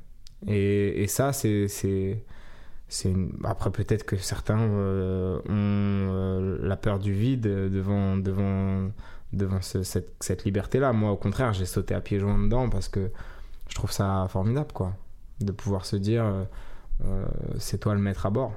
Et, 0.47 1.03
et 1.03 1.07
ça, 1.07 1.33
c'est. 1.33 1.67
c'est 1.67 2.21
une... 3.05 3.31
Après, 3.43 3.71
peut-être 3.71 4.05
que 4.05 4.17
certains 4.17 4.59
euh, 4.59 5.39
ont 5.39 5.43
euh, 5.49 6.57
la 6.61 6.75
peur 6.77 6.99
du 6.99 7.13
vide 7.13 7.41
devant, 7.41 8.17
devant, 8.17 8.89
devant 9.33 9.61
cette, 9.61 10.13
cette 10.19 10.45
liberté-là. 10.45 10.93
Moi, 10.93 11.11
au 11.11 11.17
contraire, 11.17 11.53
j'ai 11.53 11.65
sauté 11.65 11.93
à 11.93 12.01
pieds 12.01 12.19
joints 12.19 12.39
dedans 12.39 12.69
parce 12.69 12.89
que 12.89 13.09
je 13.69 13.75
trouve 13.75 13.91
ça 13.91 14.27
formidable, 14.29 14.71
quoi 14.73 14.93
de 15.41 15.51
pouvoir 15.51 15.85
se 15.85 15.95
dire 15.95 16.25
euh, 16.25 16.43
euh, 17.05 17.25
c'est 17.59 17.79
toi 17.79 17.93
le 17.93 18.01
maître 18.01 18.25
à 18.25 18.29
bord. 18.29 18.53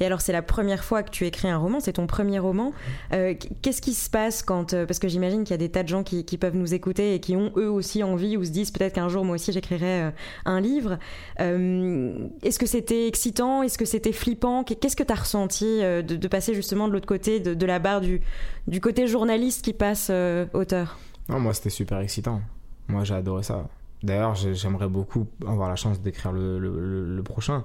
Et 0.00 0.04
alors, 0.04 0.20
c'est 0.20 0.32
la 0.32 0.42
première 0.42 0.84
fois 0.84 1.02
que 1.02 1.10
tu 1.10 1.24
écris 1.24 1.48
un 1.48 1.56
roman, 1.56 1.80
c'est 1.80 1.94
ton 1.94 2.06
premier 2.06 2.38
roman. 2.38 2.72
Euh, 3.14 3.34
qu'est-ce 3.62 3.80
qui 3.80 3.94
se 3.94 4.10
passe 4.10 4.42
quand. 4.42 4.74
parce 4.86 4.98
que 4.98 5.08
j'imagine 5.08 5.44
qu'il 5.44 5.52
y 5.52 5.54
a 5.54 5.58
des 5.58 5.70
tas 5.70 5.82
de 5.82 5.88
gens 5.88 6.02
qui, 6.02 6.26
qui, 6.26 6.36
peuvent 6.36 6.56
nous 6.56 6.74
écouter 6.74 7.14
et 7.14 7.20
qui 7.20 7.36
ont 7.36 7.52
eux 7.56 7.70
aussi 7.70 8.02
envie 8.02 8.36
ou 8.36 8.44
se 8.44 8.50
disent 8.50 8.70
peut-être 8.70 8.94
qu'un 8.94 9.08
jour 9.08 9.24
moi 9.24 9.36
aussi 9.36 9.50
j'écrirai 9.50 10.12
un 10.44 10.60
livre. 10.60 10.98
Est-ce 11.38 12.58
que 12.58 12.66
c'était 12.66 13.08
excitant? 13.08 13.62
Est-ce 13.62 13.78
que 13.78 13.86
c'était 13.86 14.12
flippant? 14.12 14.62
Qu'est-ce 14.62 14.96
que 14.96 15.04
tu 15.04 15.12
as 15.12 15.16
ressenti 15.16 15.80
de, 15.80 16.28
passer 16.28 16.52
justement 16.52 16.86
de 16.86 16.92
l'autre 16.92 17.08
côté, 17.08 17.40
de, 17.40 17.54
de, 17.54 17.66
la 17.66 17.78
barre 17.78 18.02
du, 18.02 18.20
du 18.66 18.82
côté 18.82 19.06
journaliste 19.06 19.64
qui 19.64 19.72
passe 19.72 20.12
auteur? 20.52 20.98
Non, 21.30 21.40
moi 21.40 21.54
c'était 21.54 21.70
super 21.70 22.00
excitant. 22.00 22.42
Moi 22.88 23.04
j'ai 23.04 23.14
adoré 23.14 23.42
ça. 23.42 23.68
D'ailleurs, 24.02 24.34
j'aimerais 24.34 24.88
beaucoup 24.88 25.28
avoir 25.46 25.68
la 25.68 25.76
chance 25.76 26.00
d'écrire 26.00 26.32
le, 26.32 27.22
prochain 27.24 27.64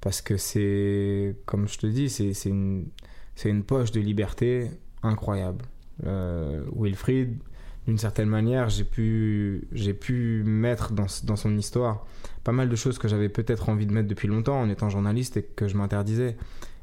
parce 0.00 0.20
que 0.20 0.36
c'est, 0.36 1.36
comme 1.46 1.66
je 1.66 1.78
te 1.78 1.86
dis, 1.86 2.10
c'est 2.10 2.50
une, 2.50 3.62
poche 3.66 3.90
de 3.90 4.00
liberté 4.00 4.70
incroyable. 5.02 5.64
Euh, 6.06 6.62
Wilfried, 6.76 7.38
d'une 7.86 7.98
certaine 7.98 8.28
manière, 8.28 8.68
j'ai 8.68 8.84
pu, 8.84 10.42
mettre 10.44 10.92
dans, 10.92 11.08
son 11.08 11.56
histoire 11.56 12.06
pas 12.44 12.52
mal 12.52 12.68
de 12.68 12.76
choses 12.76 12.98
que 12.98 13.08
j'avais 13.08 13.28
peut-être 13.28 13.68
envie 13.68 13.86
de 13.86 13.92
mettre 13.92 14.08
depuis 14.08 14.28
longtemps 14.28 14.60
en 14.60 14.68
étant 14.68 14.90
journaliste 14.90 15.36
et 15.38 15.42
que 15.42 15.68
je 15.68 15.76
m'interdisais. 15.76 16.36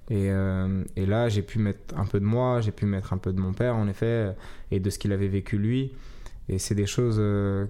Et, 0.09 0.29
euh, 0.29 0.83
et, 0.95 1.05
là, 1.05 1.29
j'ai 1.29 1.41
pu 1.41 1.57
mettre 1.57 1.97
un 1.97 2.05
peu 2.05 2.19
de 2.19 2.25
moi, 2.25 2.61
j'ai 2.61 2.71
pu 2.71 2.85
mettre 2.85 3.13
un 3.13 3.17
peu 3.17 3.33
de 3.33 3.39
mon 3.39 3.53
père, 3.53 3.75
en 3.75 3.87
effet, 3.87 4.35
et 4.71 4.79
de 4.79 4.89
ce 4.89 4.99
qu'il 4.99 5.11
avait 5.11 5.27
vécu 5.27 5.57
lui. 5.57 5.93
et 6.49 6.59
c'est 6.59 6.75
des 6.75 6.85
choses 6.85 7.17
euh, 7.19 7.65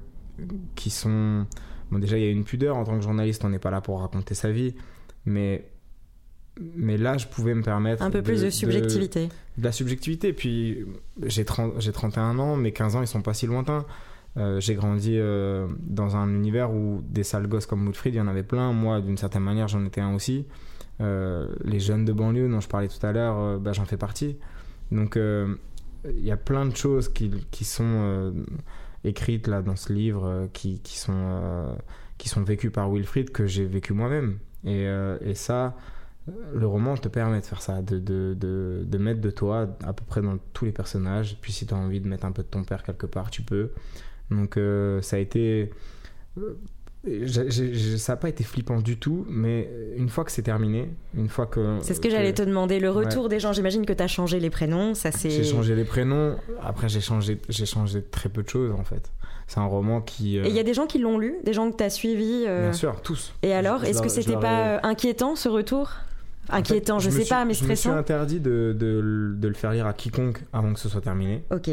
qui 0.75 0.89
sont. 0.89 1.45
Bon, 1.91 1.99
déjà, 1.99 2.17
il 2.17 2.23
y 2.23 2.27
a 2.27 2.31
une 2.31 2.43
pudeur 2.43 2.77
en 2.77 2.83
tant 2.83 2.95
que 2.97 3.03
journaliste, 3.03 3.43
on 3.45 3.49
n'est 3.49 3.59
pas 3.59 3.71
là 3.71 3.81
pour 3.81 4.01
raconter 4.01 4.35
sa 4.35 4.51
vie, 4.51 4.75
mais. 5.25 5.69
Mais 6.77 6.95
là, 6.95 7.17
je 7.17 7.27
pouvais 7.27 7.53
me 7.53 7.63
permettre. 7.63 8.01
Un 8.01 8.09
peu 8.09 8.21
plus 8.21 8.41
de 8.41 8.49
subjectivité. 8.49 9.27
De, 9.57 9.63
la 9.63 9.73
subjectivité. 9.73 10.31
Puis, 10.31 10.85
j'ai 11.23 11.43
31 11.43 12.39
ans, 12.39 12.55
mais 12.55 12.71
15 12.71 12.95
ans, 12.95 13.01
ils 13.01 13.07
sont 13.07 13.21
pas 13.21 13.33
si 13.33 13.45
lointains. 13.45 13.85
Euh, 14.37 14.59
j'ai 14.59 14.75
grandi 14.75 15.17
euh, 15.17 15.67
dans 15.79 16.17
un 16.17 16.29
univers 16.29 16.71
où 16.71 17.01
des 17.07 17.23
sales 17.23 17.47
gosses 17.47 17.65
comme 17.65 17.85
Woodfried, 17.85 18.15
il 18.15 18.17
y 18.17 18.21
en 18.21 18.27
avait 18.27 18.43
plein. 18.43 18.73
Moi, 18.73 19.01
d'une 19.01 19.17
certaine 19.17 19.43
manière, 19.43 19.67
j'en 19.67 19.85
étais 19.85 20.01
un 20.01 20.13
aussi. 20.13 20.45
Euh, 21.01 21.47
les 21.63 21.79
jeunes 21.79 22.05
de 22.05 22.13
banlieue 22.13 22.49
dont 22.49 22.59
je 22.59 22.67
parlais 22.67 22.87
tout 22.87 23.05
à 23.05 23.11
l'heure, 23.11 23.59
bah, 23.59 23.73
j'en 23.73 23.85
fais 23.85 23.97
partie. 23.97 24.37
Donc, 24.91 25.17
il 25.17 26.25
y 26.25 26.31
a 26.31 26.37
plein 26.37 26.65
de 26.65 26.75
choses 26.75 27.09
qui, 27.09 27.31
qui 27.51 27.65
sont 27.65 28.33
écrites 29.07 29.47
là 29.47 29.61
dans 29.61 29.75
ce 29.75 29.93
livre, 29.93 30.49
qui, 30.53 30.79
qui, 30.79 30.97
sont, 30.97 31.75
qui 32.17 32.29
sont 32.29 32.43
vécues 32.43 32.71
par 32.71 32.91
Wilfried, 32.91 33.31
que 33.31 33.45
j'ai 33.45 33.65
vécu 33.65 33.93
moi-même. 33.93 34.39
Et, 34.63 34.87
et, 35.21 35.35
ça, 35.35 35.75
le 36.53 36.65
roman 36.65 36.97
te 36.97 37.07
permet 37.07 37.39
de 37.39 37.45
faire 37.45 37.61
ça, 37.61 37.81
de, 37.81 37.99
de, 37.99 38.35
de, 38.37 38.83
de, 38.85 38.97
mettre 38.97 39.21
de 39.21 39.29
toi 39.29 39.67
à 39.83 39.93
peu 39.93 40.03
près 40.05 40.21
dans 40.21 40.37
tous 40.53 40.65
les 40.65 40.71
personnages. 40.71 41.37
Puis 41.41 41.53
si 41.53 41.67
tu 41.67 41.73
as 41.73 41.77
envie 41.77 42.01
de 42.01 42.07
mettre 42.07 42.25
un 42.25 42.31
peu 42.31 42.41
de 42.41 42.47
ton 42.47 42.63
père 42.63 42.83
quelque 42.83 43.05
part, 43.05 43.29
tu 43.29 43.43
peux. 43.43 43.71
Donc 44.31 44.57
euh, 44.57 45.01
ça 45.01 45.17
a 45.17 45.19
été... 45.19 45.71
Euh, 47.07 47.97
ça 47.97 48.13
n'a 48.13 48.17
pas 48.17 48.29
été 48.29 48.43
flippant 48.43 48.81
du 48.81 48.97
tout, 48.97 49.25
mais 49.29 49.69
une 49.95 50.09
fois 50.09 50.23
que 50.23 50.31
c'est 50.31 50.41
terminé, 50.41 50.89
une 51.15 51.29
fois 51.29 51.45
que... 51.45 51.77
C'est 51.81 51.93
ce 51.93 52.01
que, 52.01 52.09
j'allais 52.09 52.33
te 52.33 52.41
demander, 52.41 52.79
le 52.79 52.89
retour 52.89 53.29
des 53.29 53.39
gens, 53.39 53.53
j'imagine 53.53 53.85
que 53.85 53.93
tu 53.93 54.03
as 54.03 54.07
changé 54.07 54.39
les 54.39 54.49
prénoms, 54.49 54.93
ça 54.93 55.11
c'est... 55.11 55.29
J'ai 55.29 55.43
changé 55.43 55.75
les 55.75 55.85
prénoms, 55.85 56.35
après 56.61 56.89
j'ai 56.89 57.01
changé, 57.01 57.39
j'ai 57.49 57.65
changé 57.65 58.03
très 58.03 58.29
peu 58.29 58.43
de 58.43 58.49
choses 58.49 58.71
en 58.71 58.83
fait. 58.83 59.11
C'est 59.47 59.59
un 59.59 59.65
roman 59.65 60.01
qui... 60.01 60.39
Euh, 60.39 60.45
Et 60.45 60.49
il 60.49 60.55
y 60.55 60.59
a 60.59 60.63
des 60.63 60.73
gens 60.73 60.87
qui 60.87 60.97
l'ont 60.97 61.19
lu, 61.19 61.35
des 61.43 61.53
gens 61.53 61.71
que 61.71 61.77
tu 61.77 61.83
as 61.83 61.91
suivis 61.91 62.45
Bien 62.45 62.73
sûr, 62.73 62.99
tous. 63.01 63.33
Et 63.43 63.53
alors, 63.53 63.83
est-ce 63.83 64.01
que 64.01 64.09
c'était 64.09 64.37
pas 64.37 64.79
inquiétant 64.83 65.35
ce 65.35 65.49
retour? 65.49 65.91
Inquiétant, 66.49 66.99
je, 66.99 67.09
sais 67.09 67.25
pas, 67.25 67.45
mais 67.45 67.53
stressant. 67.53 67.89
Je 67.91 67.97
me 67.97 68.03
suis 68.03 68.13
interdit 68.13 68.39
de, 68.39 68.75
de, 68.77 69.35
de, 69.35 69.47
le 69.47 69.53
faire 69.53 69.71
lire 69.71 69.87
à 69.87 69.93
quiconque 69.93 70.43
avant 70.53 70.73
que 70.73 70.79
ce 70.79 70.89
soit 70.89 71.01
terminé. 71.01 71.43
Ok. 71.51 71.69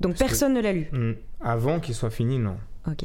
Donc 0.00 0.16
personne 0.16 0.54
ne 0.54 0.60
l'a 0.60 0.72
lu? 0.72 0.88
Hmm. 0.92 1.12
Avant 1.40 1.80
qu'il 1.80 1.94
soit 1.94 2.10
fini, 2.10 2.38
non. 2.38 2.56
Ok. 2.86 3.04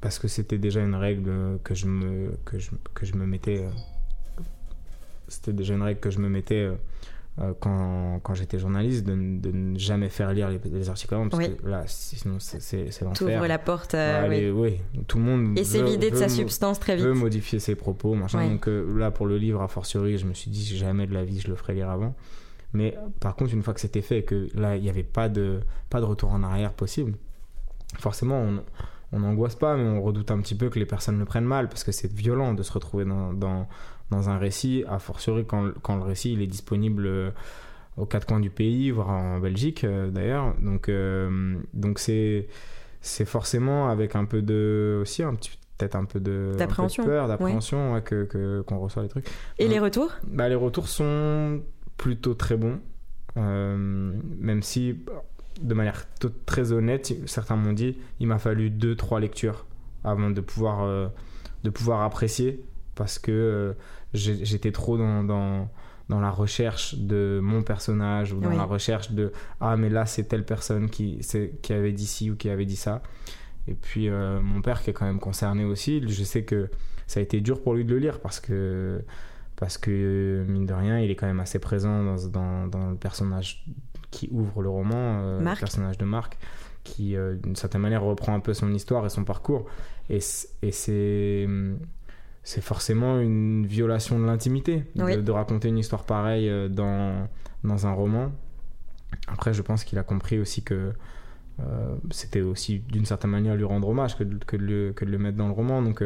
Parce 0.00 0.18
que 0.18 0.28
c'était 0.28 0.58
déjà 0.58 0.80
une 0.80 0.94
règle 0.94 1.58
que 1.64 1.74
je 1.74 1.86
me, 1.86 2.32
que 2.44 2.58
je, 2.58 2.70
que 2.94 3.06
je 3.06 3.14
me 3.14 3.26
mettais. 3.26 3.58
Euh, 3.58 4.42
c'était 5.28 5.52
déjà 5.52 5.74
une 5.74 5.82
règle 5.82 6.00
que 6.00 6.10
je 6.10 6.18
me 6.18 6.28
mettais 6.28 6.62
euh, 6.62 6.74
euh, 7.40 7.52
quand, 7.58 8.20
quand 8.22 8.34
j'étais 8.34 8.58
journaliste, 8.58 9.04
de, 9.04 9.12
de, 9.12 9.50
ne 9.50 9.78
jamais 9.78 10.08
faire 10.08 10.32
lire 10.32 10.48
les, 10.48 10.88
articles 10.88 11.14
avant, 11.14 11.28
parce 11.28 11.48
que 11.48 11.66
là, 11.68 11.84
sinon 11.86 12.38
c'est 12.38 13.00
l'enfer. 13.02 13.38
Ouvre 13.38 13.46
la 13.46 13.58
porte. 13.58 13.96
oui. 14.28 14.50
oui. 14.50 14.80
tout 15.08 15.18
le 15.18 15.24
monde. 15.24 15.58
Et 15.58 15.64
c'est 15.64 15.82
vidé 15.82 16.10
de 16.10 16.16
sa 16.16 16.28
substance 16.28 16.78
très 16.78 16.96
vite. 16.96 17.04
veut 17.04 17.14
modifier 17.14 17.58
ses 17.58 17.74
propos, 17.74 18.14
machin. 18.14 18.48
Donc 18.48 18.68
là, 18.68 19.10
pour 19.10 19.26
le 19.26 19.38
livre, 19.38 19.62
a 19.62 19.68
fortiori, 19.68 20.18
je 20.18 20.26
me 20.26 20.34
suis 20.34 20.50
dit, 20.50 20.76
jamais 20.76 21.06
de 21.06 21.14
la 21.14 21.24
vie 21.24 21.40
je 21.40 21.48
le 21.48 21.56
ferai 21.56 21.74
lire 21.74 21.90
avant. 21.90 22.14
Mais 22.72 22.96
par 23.20 23.36
contre, 23.36 23.54
une 23.54 23.62
fois 23.62 23.72
que 23.72 23.80
c'était 23.80 24.02
fait, 24.02 24.22
que 24.22 24.48
là, 24.54 24.76
il 24.76 24.82
n'y 24.82 24.90
avait 24.90 25.02
pas 25.02 25.28
de, 25.28 25.60
pas 25.88 26.00
de 26.00 26.04
retour 26.04 26.32
en 26.32 26.42
arrière 26.42 26.72
possible, 26.72 27.14
forcément, 27.98 28.38
on 28.38 28.62
n'angoisse 29.12 29.54
pas, 29.54 29.76
mais 29.76 29.88
on 29.88 30.02
redoute 30.02 30.30
un 30.30 30.40
petit 30.40 30.54
peu 30.54 30.68
que 30.68 30.78
les 30.78 30.86
personnes 30.86 31.18
le 31.18 31.24
prennent 31.24 31.44
mal, 31.44 31.68
parce 31.68 31.84
que 31.84 31.92
c'est 31.92 32.12
violent 32.12 32.54
de 32.54 32.62
se 32.62 32.72
retrouver 32.72 33.04
dans, 33.04 33.32
dans, 33.32 33.68
dans, 34.10 34.28
un 34.28 34.38
récit, 34.38 34.84
a 34.88 34.98
fortiori 34.98 35.44
quand, 35.46 35.70
quand 35.82 35.96
le 35.96 36.02
récit 36.02 36.32
il 36.32 36.42
est 36.42 36.46
disponible 36.46 37.06
euh, 37.06 37.30
aux 37.96 38.06
quatre 38.06 38.26
coins 38.26 38.40
du 38.40 38.50
pays, 38.50 38.90
voire 38.90 39.10
en 39.10 39.38
Belgique 39.38 39.84
euh, 39.84 40.10
d'ailleurs. 40.10 40.54
Donc 40.60 40.88
euh, 40.88 41.56
donc 41.72 41.98
c'est 41.98 42.48
c'est 43.00 43.24
forcément 43.24 43.88
avec 43.88 44.16
un 44.16 44.24
peu 44.24 44.42
de 44.42 44.98
aussi 45.00 45.22
un 45.22 45.34
petit 45.34 45.50
peut-être 45.78 45.94
un 45.94 46.06
peu 46.06 46.18
de 46.18 46.54
d'appréhension 46.58 47.04
peur 47.04 47.28
d'appréhension 47.28 48.00
que 48.00 48.62
qu'on 48.66 48.78
reçoit 48.78 49.02
les 49.02 49.08
trucs 49.08 49.28
et 49.58 49.68
les 49.68 49.78
retours? 49.78 50.12
Bah 50.26 50.48
les 50.48 50.54
retours 50.54 50.88
sont 50.88 51.60
plutôt 51.96 52.34
très 52.34 52.56
bon. 52.56 52.80
Euh, 53.36 54.12
même 54.38 54.62
si, 54.62 54.96
de 55.60 55.74
manière 55.74 56.06
très 56.44 56.72
honnête, 56.72 57.12
certains 57.26 57.56
m'ont 57.56 57.72
dit 57.72 57.96
il 58.20 58.26
m'a 58.26 58.38
fallu 58.38 58.70
deux, 58.70 58.94
trois 58.94 59.20
lectures 59.20 59.66
avant 60.04 60.30
de 60.30 60.40
pouvoir, 60.40 60.84
euh, 60.84 61.08
de 61.64 61.70
pouvoir 61.70 62.02
apprécier 62.02 62.64
parce 62.94 63.18
que 63.18 63.32
euh, 63.32 63.72
j'étais 64.14 64.72
trop 64.72 64.96
dans, 64.96 65.24
dans, 65.24 65.68
dans, 66.08 66.20
la 66.20 66.30
recherche 66.30 66.94
de 66.94 67.40
mon 67.42 67.62
personnage 67.62 68.32
ou 68.32 68.40
dans 68.40 68.50
la 68.50 68.64
recherche 68.64 69.12
de 69.12 69.32
ah, 69.60 69.76
mais 69.76 69.88
là, 69.88 70.06
c'est 70.06 70.24
telle 70.24 70.44
personne 70.44 70.88
qui, 70.88 71.20
qui 71.62 71.72
avait 71.72 71.92
dit 71.92 72.06
ci 72.06 72.30
ou 72.30 72.36
qui 72.36 72.48
avait 72.48 72.64
dit 72.64 72.76
ça. 72.76 73.02
Et 73.68 73.74
puis, 73.74 74.08
mon 74.08 74.62
père, 74.62 74.82
qui 74.82 74.90
est 74.90 74.92
quand 74.92 75.04
même 75.04 75.18
concerné 75.18 75.64
aussi, 75.64 76.00
je 76.08 76.24
sais 76.24 76.44
que 76.44 76.70
ça 77.06 77.20
a 77.20 77.22
été 77.22 77.40
dur 77.40 77.62
pour 77.62 77.74
lui 77.74 77.84
de 77.84 77.90
le 77.90 77.98
lire 77.98 78.20
parce 78.20 78.40
que 78.40 79.02
parce 79.56 79.78
que 79.78 80.44
mine 80.46 80.66
de 80.66 80.74
rien, 80.74 81.00
il 81.00 81.10
est 81.10 81.16
quand 81.16 81.26
même 81.26 81.40
assez 81.40 81.58
présent 81.58 82.04
dans, 82.04 82.66
dans, 82.66 82.90
le 82.90 82.96
personnage 82.96 83.64
qui 84.10 84.28
ouvre 84.32 84.62
le 84.62 84.68
roman, 84.68 85.20
euh, 85.20 85.38
le 85.38 85.58
personnage 85.58 85.98
de 85.98 86.04
Marc, 86.04 86.36
qui 86.84 87.16
euh, 87.16 87.34
d'une 87.34 87.56
certaine 87.56 87.80
manière 87.80 88.02
reprend 88.02 88.34
un 88.34 88.40
peu 88.40 88.54
son 88.54 88.72
histoire 88.72 89.04
et 89.06 89.08
son 89.08 89.24
parcours. 89.24 89.66
Et, 90.08 90.20
et 90.62 90.72
c'est 90.72 91.48
c'est 92.42 92.60
forcément 92.60 93.18
une 93.18 93.66
violation 93.66 94.20
de 94.20 94.24
l'intimité 94.24 94.84
de, 94.94 95.30
raconter 95.32 95.66
une 95.66 95.78
histoire 95.78 96.04
pareille 96.04 96.48
euh, 96.48 96.68
dans, 96.68 97.28
dans 97.64 97.88
un 97.88 97.92
roman. 97.92 98.30
Après, 99.26 99.52
je 99.52 99.62
pense 99.62 99.82
qu'il 99.82 99.98
a 99.98 100.04
compris 100.04 100.38
aussi 100.38 100.62
que 100.62 100.92
c'était 102.10 102.42
aussi 102.42 102.80
d'une 102.80 103.06
certaine 103.06 103.30
manière 103.30 103.56
lui 103.56 103.64
rendre 103.64 103.88
hommage 103.88 104.18
que 104.18 104.24
de, 104.24 104.36
que, 104.44 104.56
le, 104.58 104.92
que 104.92 105.06
de 105.06 105.10
le 105.10 105.16
mettre 105.16 105.38
dans 105.38 105.46
le 105.46 105.54
roman. 105.54 105.80
Donc, 105.80 106.04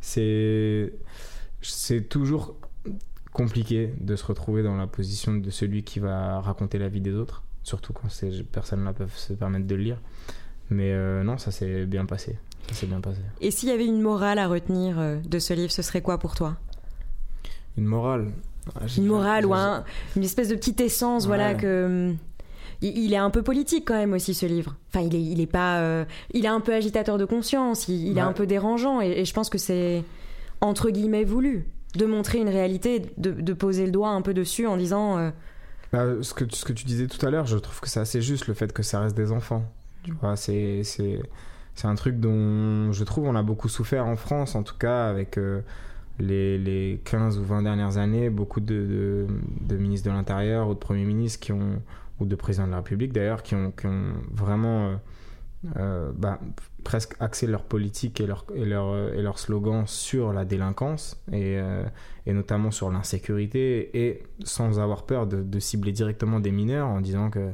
c'est 0.00 0.92
c'est 1.60 2.08
toujours 2.08 2.56
compliqué 3.36 3.92
de 4.00 4.16
se 4.16 4.24
retrouver 4.24 4.62
dans 4.62 4.76
la 4.76 4.86
position 4.86 5.34
de 5.34 5.50
celui 5.50 5.82
qui 5.82 5.98
va 5.98 6.40
raconter 6.40 6.78
la 6.78 6.88
vie 6.88 7.02
des 7.02 7.12
autres, 7.12 7.42
surtout 7.64 7.92
quand 7.92 8.08
ces 8.08 8.42
personnes-là 8.44 8.94
peuvent 8.94 9.14
se 9.14 9.34
permettre 9.34 9.66
de 9.66 9.74
le 9.74 9.82
lire. 9.82 10.00
Mais 10.70 10.92
euh, 10.92 11.22
non, 11.22 11.36
ça 11.36 11.50
s'est 11.50 11.84
bien 11.84 12.06
passé. 12.06 12.38
Ça 12.68 12.74
s'est 12.74 12.86
bien 12.86 13.02
passé. 13.02 13.20
Et 13.42 13.50
s'il 13.50 13.68
y 13.68 13.72
avait 13.72 13.84
une 13.84 14.00
morale 14.00 14.38
à 14.38 14.48
retenir 14.48 14.98
euh, 14.98 15.18
de 15.20 15.38
ce 15.38 15.52
livre, 15.52 15.70
ce 15.70 15.82
serait 15.82 16.00
quoi 16.00 16.16
pour 16.16 16.34
toi? 16.34 16.56
Une 17.76 17.84
morale? 17.84 18.32
Ah, 18.74 18.86
Une 18.96 19.04
morale 19.04 19.44
ou 19.44 19.52
une 19.52 20.24
espèce 20.24 20.48
de 20.48 20.54
petite 20.54 20.80
essence, 20.80 21.26
voilà, 21.26 21.54
que 21.54 22.08
hum, 22.08 22.16
il 22.80 23.12
est 23.12 23.18
un 23.18 23.28
peu 23.28 23.42
politique 23.42 23.84
quand 23.86 23.98
même 23.98 24.14
aussi 24.14 24.32
ce 24.32 24.46
livre. 24.46 24.76
Enfin, 24.88 25.04
il 25.04 25.14
est, 25.14 25.22
il 25.22 25.42
est 25.42 25.46
pas, 25.46 25.80
euh, 25.80 26.06
il 26.32 26.46
est 26.46 26.48
un 26.48 26.60
peu 26.60 26.72
agitateur 26.72 27.18
de 27.18 27.26
conscience, 27.26 27.86
il, 27.88 28.16
est 28.16 28.22
un 28.22 28.32
peu 28.32 28.46
dérangeant 28.46 29.02
et 29.02 29.26
je 29.26 29.34
pense 29.34 29.50
que 29.50 29.58
c'est 29.58 30.02
entre 30.62 30.88
guillemets 30.88 31.24
voulu 31.24 31.66
de 31.96 32.06
montrer 32.06 32.38
une 32.38 32.48
réalité, 32.48 33.02
de, 33.18 33.52
poser 33.52 33.86
le 33.86 33.92
doigt 33.92 34.10
un 34.10 34.22
peu 34.22 34.34
dessus 34.34 34.66
en 34.66 34.76
disant. 34.76 35.18
Euh, 35.18 35.30
bah, 35.92 36.04
ce, 36.22 36.34
que, 36.34 36.44
ce 36.50 36.64
que 36.64 36.72
tu 36.72 36.84
disais 36.84 37.06
tout 37.06 37.24
à 37.24 37.30
l'heure, 37.30 37.46
je 37.46 37.58
trouve 37.58 37.80
que 37.80 37.88
c'est 37.88 38.00
assez 38.00 38.20
juste 38.20 38.46
le 38.48 38.54
fait 38.54 38.72
que 38.72 38.82
ça 38.82 39.00
reste 39.00 39.16
des 39.16 39.32
enfants. 39.32 39.64
Tu 40.02 40.12
vois, 40.12 40.36
c'est 40.36 40.82
un 41.84 41.94
truc 41.94 42.20
dont 42.20 42.92
je 42.92 43.04
trouve 43.04 43.26
on 43.26 43.34
a 43.34 43.42
beaucoup 43.42 43.68
souffert 43.68 44.06
en 44.06 44.16
France, 44.16 44.54
en 44.54 44.62
tout 44.62 44.76
cas 44.78 45.08
avec 45.08 45.36
euh, 45.36 45.60
les, 46.18 46.58
les 46.58 47.00
15 47.04 47.38
ou 47.38 47.44
20 47.44 47.62
dernières 47.62 47.98
années, 47.98 48.30
beaucoup 48.30 48.60
de, 48.60 49.26
de, 49.60 49.76
ministres 49.76 50.08
de 50.08 50.14
l'Intérieur 50.14 50.68
ou 50.68 50.74
de 50.74 50.78
premiers 50.78 51.04
ministres 51.04 51.40
qui 51.40 51.52
ont, 51.52 51.82
ou 52.20 52.24
de 52.24 52.36
présidents 52.36 52.66
de 52.66 52.72
la 52.72 52.78
République 52.78 53.12
d'ailleurs, 53.12 53.42
qui 53.42 53.54
ont, 53.54 53.72
qui 53.72 53.86
ont 53.86 54.12
vraiment. 54.32 54.88
Euh, 54.88 54.96
euh, 55.76 56.12
bah, 56.14 56.38
presque 56.84 57.16
axer 57.18 57.46
leur 57.46 57.64
politique 57.64 58.20
et 58.20 58.26
leur, 58.26 59.38
slogan 59.38 59.84
sur 59.86 60.32
la 60.32 60.44
délinquance 60.44 61.20
et, 61.32 61.58
euh, 61.58 61.84
et 62.26 62.32
notamment 62.32 62.70
sur 62.70 62.90
l'insécurité 62.90 64.06
et 64.06 64.22
sans 64.44 64.78
avoir 64.78 65.06
peur 65.06 65.26
de, 65.26 65.58
cibler 65.58 65.92
directement 65.92 66.40
des 66.40 66.52
mineurs 66.52 66.88
en 66.88 67.00
disant 67.00 67.30
que 67.30 67.50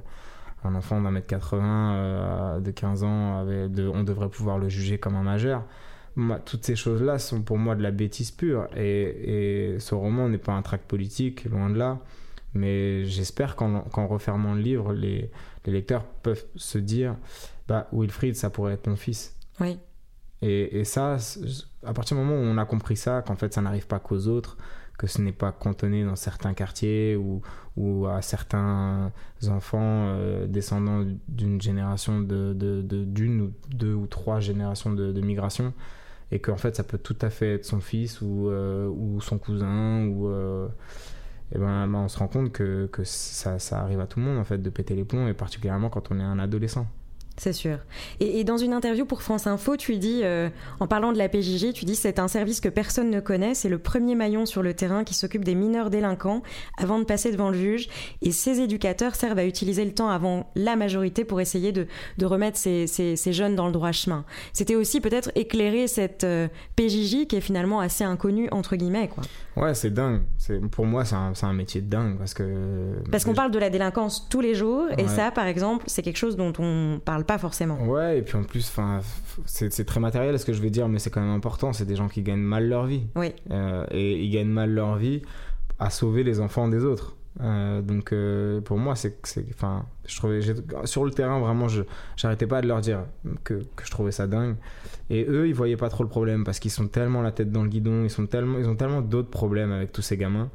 un 0.65 0.75
enfant 0.75 1.01
d'un 1.01 1.11
mètre 1.11 1.27
80 1.27 1.95
euh, 1.95 2.61
de 2.61 2.71
15 2.71 3.05
ans 3.05 3.47
on 3.95 4.03
devrait 4.03 4.29
pouvoir 4.29 4.59
le 4.59 4.69
juger 4.69 4.99
comme 4.99 5.17
un 5.17 5.23
majeur. 5.23 5.65
Toutes 6.45 6.65
ces 6.65 6.77
choses-là 6.77 7.19
sont 7.19 7.41
pour 7.41 7.57
moi 7.57 7.75
de 7.75 7.83
la 7.83 7.91
bêtise 7.91 8.33
pure 8.33 8.67
et, 8.77 9.77
ce 9.79 9.95
roman 9.95 10.29
n'est 10.29 10.39
pas 10.39 10.53
un 10.53 10.63
tract 10.63 10.87
politique 10.87 11.45
loin 11.47 11.71
de 11.71 11.79
là. 11.79 12.01
Mais 12.55 13.07
j'espère 13.07 13.57
qu'en 13.57 14.07
refermant 14.07 14.55
le 14.55 14.61
livre 14.61 14.93
les 14.93 15.31
lecteurs 15.65 16.05
peuvent 16.05 16.45
se 16.57 16.77
dire 16.77 17.17
bah, 17.73 17.89
Wilfried, 17.91 18.37
ça 18.37 18.51
pourrait 18.51 18.75
être 18.75 18.87
mon 18.87 18.97
fils. 18.97 19.35
Oui. 19.59 19.79
Et, 20.43 20.81
et, 20.81 20.85
ça, 20.85 21.17
à 21.87 21.95
partir 21.95 22.19
du 22.19 22.23
moment 22.23 22.37
où 22.37 22.45
on 22.45 22.59
a 22.59 22.67
compris 22.67 22.97
ça, 22.97 23.23
qu'en 23.23 23.35
fait 23.35 23.55
ça 23.55 23.63
n'arrive 23.63 23.87
pas 23.87 23.99
qu'aux 23.99 24.27
autres, 24.27 24.59
que 24.99 25.07
ce 25.07 25.23
n'est 25.23 25.33
pas 25.33 25.53
cantonné 25.53 26.05
dans 26.05 26.17
certains 26.17 26.53
quartiers 26.53 27.17
ou, 27.17 27.41
ou 27.79 28.07
à 28.07 28.21
certains 28.21 29.11
enfants 29.49 30.09
euh, 30.09 30.47
descendant 30.47 31.03
d'une 31.29 31.63
génération 31.63 32.21
de, 32.21 32.53
de, 32.53 32.83
d'une 32.83 33.41
ou 33.41 33.53
deux 33.71 33.95
ou 33.95 34.07
trois 34.07 34.39
générations 34.39 34.93
de, 34.93 35.13
de 35.13 35.21
migration, 35.23 35.73
et 36.31 36.41
qu'en 36.41 36.59
fait 36.59 36.77
ça 36.77 36.85
peut 36.85 36.99
tout 36.99 37.17
à 37.23 37.31
fait 37.31 37.55
être 37.55 37.65
son 37.65 37.81
fils 37.81 38.21
ou, 38.21 38.51
euh, 38.51 38.87
ou 38.89 39.19
son 39.23 39.39
cousin 39.39 40.05
ou 40.09 40.29
euh, 40.29 40.69
et 41.55 41.59
ben, 41.59 41.87
ben, 41.87 42.01
on 42.01 42.09
se 42.09 42.19
rend 42.19 42.29
compte 42.29 42.53
que, 42.53 42.87
que 42.87 43.05
ça, 43.05 43.59
ça, 43.59 43.81
arrive 43.81 44.01
à 44.01 44.07
tout 44.07 44.19
le 44.19 44.27
monde 44.27 44.39
en 44.39 44.45
fait 44.45 44.59
de 44.59 44.71
péter 44.71 44.95
les 44.95 45.05
plombs 45.05 45.27
et 45.29 45.35
particulièrement 45.35 45.89
quand 45.89 46.11
on 46.11 46.19
est 46.19 46.23
un 46.23 46.39
adolescent 46.39 46.87
C'est 47.39 47.53
sûr. 47.53 47.79
Et, 48.21 48.45
dans 48.45 48.57
une 48.57 48.73
interview 48.73 49.05
pour 49.05 49.23
France 49.23 49.47
Info, 49.47 49.77
tu 49.77 49.97
dis, 49.97 50.21
euh, 50.23 50.49
en 50.81 50.87
parlant 50.87 51.13
de 51.13 51.19
la 51.19 51.29
PJJ, 51.29 51.73
tu 51.73 51.85
dis 51.85 51.97
c'est 51.97 52.19
un 52.19 52.29
service 52.29 52.61
que 52.61 52.69
personne 52.69 53.11
ne 53.11 53.21
connaît, 53.21 53.55
c'est 53.55 53.69
le 53.69 53.79
premier 53.79 54.15
maillon 54.15 54.45
sur 54.47 54.63
le 54.63 54.75
terrain 54.75 55.03
qui 55.05 55.15
s'occupe 55.15 55.45
des 55.45 55.55
mineurs 55.55 55.91
délinquants 55.91 56.43
avant 56.77 56.99
de 56.99 57.05
passer 57.05 57.33
devant 57.33 57.49
le 57.49 57.59
juge. 57.59 57.89
Et 58.21 58.33
ces 58.33 58.61
éducateurs 58.61 59.15
servent 59.15 59.39
à 59.39 59.47
utiliser 59.47 59.85
le 59.85 59.93
temps 59.93 60.11
avant 60.11 60.51
la 60.55 60.77
majorité 60.77 61.25
pour 61.25 61.41
essayer 61.41 61.73
de, 61.73 61.87
remettre 62.23 62.59
ces, 62.59 63.17
jeunes 63.33 63.57
dans 63.57 63.67
le 63.67 63.73
droit 63.73 63.93
chemin. 63.93 64.25
C'était 64.53 64.77
aussi 64.77 65.01
peut-être 65.01 65.31
éclairer 65.35 65.87
cette 65.87 66.25
euh, 66.25 66.49
PJJ 66.77 67.27
qui 67.27 67.37
est 67.37 67.41
finalement 67.41 67.81
assez 67.81 68.05
inconnue, 68.05 68.49
entre 68.53 68.77
guillemets. 68.77 69.09
Quoi. 69.09 69.25
Ouais, 69.57 69.75
c'est 69.75 69.93
dingue. 69.93 70.23
Pour 70.71 70.87
moi, 70.87 71.05
c'est 71.05 71.17
un, 71.47 71.53
métier 71.53 71.81
de 71.81 71.89
dingue 71.89 72.19
parce 72.19 72.35
que... 72.35 72.95
Parce 73.11 73.25
qu'on 73.25 73.35
parle 73.35 73.51
de 73.51 73.59
la 73.59 73.71
délinquance 73.71 74.29
tous 74.29 74.41
les 74.41 74.55
jours 74.55 74.87
et 74.99 75.09
ça, 75.09 75.31
par 75.31 75.47
exemple, 75.47 75.85
c'est 75.89 76.03
quelque 76.03 76.17
chose 76.17 76.37
dont 76.37 76.53
on 76.59 77.01
parle 77.05 77.22
pas 77.25 77.39
forcément. 77.39 77.83
Ouais, 77.85 78.19
et 78.19 78.23
puis 78.23 78.37
en 78.37 78.45
plus, 78.45 78.73
c'est 79.47 79.85
très 79.85 80.01
matériel 80.01 80.39
ce 80.39 80.45
que 80.45 80.53
je 80.53 80.63
vais 80.63 80.71
dire, 80.71 80.89
mais 80.89 80.99
c'est 80.99 81.11
quand 81.11 81.21
même 81.21 81.35
important. 81.35 81.73
C'est 81.73 81.85
des 81.85 81.97
gens 81.97 82.09
qui 82.09 82.23
gagnent 82.23 82.41
mal 82.41 82.69
leur 82.69 82.87
vie. 82.87 83.07
Oui. 83.17 83.33
Euh, 83.51 83.85
et 83.91 84.23
ils 84.23 84.31
gagnent 84.31 84.49
mal 84.49 84.71
leur 84.71 84.97
vie 84.97 85.23
à 85.79 85.91
sauver 85.91 86.23
les 86.25 86.41
enfants 86.41 86.69
des 86.69 86.85
autres. 86.85 87.17
Euh, 87.41 87.81
donc 87.81 88.13
euh, 88.13 88.61
pour 88.61 88.77
moi, 88.77 88.95
c'est, 88.95 89.17
enfin, 89.55 89.87
je 90.07 90.17
trouvais, 90.17 90.41
sur 90.85 91.05
le 91.05 91.11
terrain 91.11 91.41
vraiment, 91.41 91.67
je 91.67 91.83
j'arrêtais 92.17 92.47
pas 92.47 92.61
de 92.61 92.69
leur 92.69 92.81
dire 92.81 93.05
que, 93.43 93.55
que, 93.75 93.85
je 93.85 93.91
trouvais 93.91 94.13
ça 94.13 94.27
dingue. 94.27 94.57
Et 95.09 95.25
eux, 95.29 95.49
ils 95.49 95.55
voyaient 95.55 95.79
pas 95.79 95.89
trop 95.89 96.03
le 96.03 96.11
problème 96.11 96.45
parce 96.45 96.59
qu'ils 96.59 96.71
sont 96.71 96.89
tellement 96.89 97.23
la 97.23 97.33
tête 97.33 97.51
dans 97.51 97.63
le 97.63 97.69
guidon, 97.69 98.05
ils 98.05 98.11
sont 98.11 98.27
tellement, 98.27 98.59
ils 98.59 98.69
ont 98.69 98.77
tellement 98.77 99.01
d'autres 99.01 99.31
problèmes 99.31 99.73
avec 99.73 99.93
tous 99.93 100.03
ces 100.03 100.17
gamins 100.17 100.51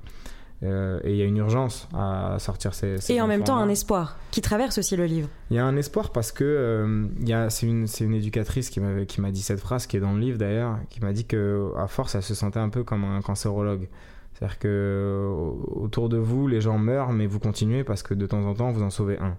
euh, 0.64 1.00
et 1.04 1.12
il 1.12 1.18
y 1.18 1.22
a 1.22 1.26
une 1.26 1.38
urgence 1.38 1.88
à 1.94 2.38
sortir 2.40 2.74
ces. 2.74 2.98
et 3.12 3.22
en 3.22 3.28
même 3.28 3.44
temps, 3.44 3.58
un 3.58 3.70
espoir 3.70 4.18
qui 4.32 4.42
traverse 4.42 4.80
aussi 4.80 4.96
le 4.96 5.06
livre. 5.06 5.30
Il 5.52 5.56
y 5.56 5.60
a 5.60 5.66
un 5.66 5.78
espoir 5.78 6.12
parce 6.12 6.32
que 6.32 6.44
euh, 6.44 7.50
c'est 7.50 7.68
une, 7.68 7.86
une, 8.02 8.14
éducatrice 8.14 8.70
qui 8.70 8.80
m'a 8.80 9.32
dit 9.32 9.42
cette 9.42 9.60
phrase, 9.60 9.86
qui 9.86 9.98
est 9.98 10.00
dans 10.00 10.14
le 10.14 10.20
livre 10.20 10.38
d'ailleurs, 10.38 10.80
qui 10.90 11.00
m'a 11.02 11.14
dit 11.14 11.26
que 11.26 11.72
à 11.78 11.88
force, 11.88 12.16
elle 12.16 12.24
se 12.24 12.34
sentait 12.34 12.60
un 12.60 12.70
peu 12.70 12.84
comme 12.84 13.04
un 13.04 13.22
cancérologue. 13.22 13.88
C'est-à-dire 14.34 14.60
que 14.60 15.28
autour 15.68 16.10
de 16.10 16.18
vous, 16.18 16.48
les 16.48 16.62
gens 16.62 16.78
meurent, 16.78 17.12
mais 17.12 17.26
vous 17.26 17.40
continuez 17.40 17.84
parce 17.84 18.04
que 18.04 18.14
de 18.14 18.26
temps 18.28 18.44
en 18.44 18.54
temps, 18.54 18.72
vous 18.72 18.84
en 18.84 18.92
sauvez 18.92 19.18
un. 19.20 19.36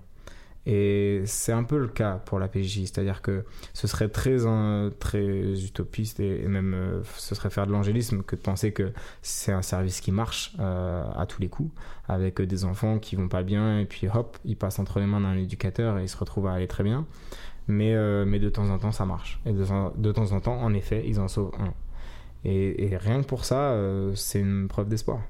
Et 0.70 1.22
c'est 1.24 1.52
un 1.52 1.64
peu 1.64 1.78
le 1.78 1.88
cas 1.88 2.16
pour 2.26 2.38
la 2.38 2.46
PJ, 2.46 2.80
c'est-à-dire 2.80 3.22
que 3.22 3.46
ce 3.72 3.86
serait 3.86 4.10
très, 4.10 4.36
très 4.98 5.64
utopiste 5.64 6.20
et, 6.20 6.46
même 6.46 6.74
euh, 6.74 7.00
ce 7.16 7.34
serait 7.34 7.48
faire 7.48 7.66
de 7.66 7.72
l'angélisme 7.72 8.22
que 8.22 8.36
de 8.36 8.42
penser 8.42 8.72
que 8.72 8.92
c'est 9.22 9.50
un 9.50 9.62
service 9.62 10.02
qui 10.02 10.12
marche 10.12 10.52
euh, 10.60 11.10
à 11.16 11.24
tous 11.24 11.40
les 11.40 11.48
coups, 11.48 11.72
avec 12.06 12.42
des 12.42 12.66
enfants 12.66 12.98
qui 12.98 13.16
vont 13.16 13.28
pas 13.28 13.42
bien 13.42 13.80
et 13.80 13.86
puis 13.86 14.08
hop, 14.12 14.36
ils 14.44 14.58
passent 14.58 14.78
entre 14.78 15.00
les 15.00 15.06
mains 15.06 15.22
d'un 15.22 15.38
éducateur 15.38 15.98
et 15.98 16.02
ils 16.02 16.08
se 16.08 16.18
retrouvent 16.18 16.48
à 16.48 16.52
aller 16.52 16.68
très 16.68 16.84
bien. 16.84 17.06
Mais, 17.66 17.94
euh, 17.94 18.26
de 18.26 18.48
temps 18.50 18.68
en 18.68 18.78
temps, 18.78 18.92
ça 18.92 19.06
marche. 19.06 19.40
Et 19.46 19.52
de, 19.52 19.64
de, 19.96 20.12
temps 20.12 20.32
en 20.32 20.40
temps, 20.40 20.60
en 20.60 20.74
effet, 20.74 21.02
ils 21.06 21.18
en 21.18 21.28
sauvent 21.28 21.52
un. 21.58 21.72
Et, 22.44 22.92
et 22.92 22.96
rien 22.98 23.22
que 23.22 23.26
pour 23.26 23.46
ça, 23.46 23.74
c'est 24.14 24.40
une 24.40 24.68
preuve 24.68 24.88
d'espoir. 24.88 25.20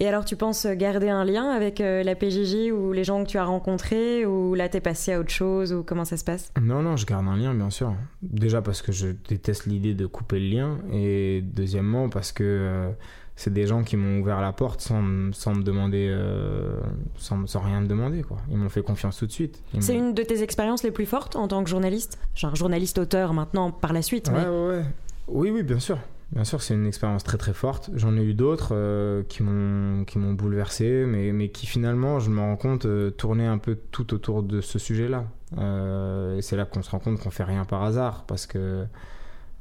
Et 0.00 0.06
alors, 0.06 0.24
tu 0.24 0.36
penses 0.36 0.66
garder 0.66 1.08
un 1.08 1.24
lien 1.24 1.50
avec 1.50 1.80
euh, 1.80 2.02
la 2.02 2.14
PJJ 2.14 2.70
ou 2.72 2.92
les 2.92 3.04
gens 3.04 3.24
que 3.24 3.28
tu 3.28 3.38
as 3.38 3.44
rencontrés 3.44 4.24
ou 4.26 4.54
là, 4.54 4.68
t'es 4.68 4.80
passé 4.80 5.12
à 5.12 5.20
autre 5.20 5.30
chose 5.30 5.72
ou 5.72 5.82
comment 5.82 6.04
ça 6.04 6.16
se 6.16 6.24
passe? 6.24 6.52
Non, 6.60 6.82
non, 6.82 6.96
je 6.96 7.06
garde 7.06 7.26
un 7.26 7.36
lien, 7.36 7.54
bien 7.54 7.70
sûr. 7.70 7.94
Déjà 8.22 8.62
parce 8.62 8.82
que 8.82 8.92
je 8.92 9.08
déteste 9.28 9.66
l'idée 9.66 9.94
de 9.94 10.06
couper 10.06 10.38
le 10.38 10.48
lien 10.48 10.78
et 10.92 11.42
deuxièmement 11.42 12.08
parce 12.08 12.32
que 12.32 12.44
euh, 12.44 12.90
c'est 13.36 13.52
des 13.52 13.66
gens 13.66 13.84
qui 13.84 13.96
m'ont 13.96 14.20
ouvert 14.20 14.40
la 14.40 14.52
porte 14.52 14.80
sans, 14.80 15.32
sans 15.32 15.54
me 15.54 15.62
demander, 15.62 16.08
euh, 16.10 16.80
sans, 17.16 17.46
sans, 17.46 17.60
rien 17.60 17.80
me 17.80 17.86
demander, 17.86 18.22
quoi. 18.22 18.38
Ils 18.50 18.56
m'ont 18.56 18.68
fait 18.68 18.82
confiance 18.82 19.18
tout 19.18 19.26
de 19.26 19.32
suite. 19.32 19.62
C'est 19.78 19.94
une 19.94 20.12
de 20.12 20.22
tes 20.22 20.42
expériences 20.42 20.82
les 20.82 20.90
plus 20.90 21.06
fortes 21.06 21.36
en 21.36 21.46
tant 21.46 21.62
que 21.62 21.70
journaliste? 21.70 22.18
Genre 22.34 22.56
journaliste-auteur 22.56 23.32
maintenant 23.32 23.70
par 23.70 23.92
la 23.92 24.02
suite 24.02 24.28
ouais, 24.28 24.46
ouais, 24.46 24.68
ouais. 24.68 24.84
Oui, 25.28 25.50
oui, 25.50 25.62
bien 25.62 25.78
sûr. 25.78 25.98
Bien 26.32 26.44
sûr, 26.44 26.60
c'est 26.60 26.74
une 26.74 26.86
expérience 26.86 27.24
très 27.24 27.38
très 27.38 27.54
forte. 27.54 27.90
J'en 27.94 28.14
ai 28.16 28.22
eu 28.22 28.34
d'autres 28.34 28.70
euh, 28.72 29.22
qui 29.28 29.42
m'ont 29.42 30.04
qui 30.04 30.18
m'ont 30.18 30.34
bouleversé, 30.34 31.04
mais, 31.06 31.32
mais 31.32 31.48
qui 31.48 31.66
finalement, 31.66 32.20
je 32.20 32.28
me 32.28 32.40
rends 32.40 32.56
compte, 32.56 32.84
euh, 32.84 33.10
tournaient 33.10 33.46
un 33.46 33.56
peu 33.56 33.78
tout 33.90 34.12
autour 34.12 34.42
de 34.42 34.60
ce 34.60 34.78
sujet-là. 34.78 35.24
Euh, 35.56 36.36
et 36.36 36.42
c'est 36.42 36.56
là 36.56 36.66
qu'on 36.66 36.82
se 36.82 36.90
rend 36.90 36.98
compte 36.98 37.18
qu'on 37.18 37.30
fait 37.30 37.44
rien 37.44 37.64
par 37.64 37.82
hasard, 37.82 38.24
parce 38.26 38.46
que 38.46 38.84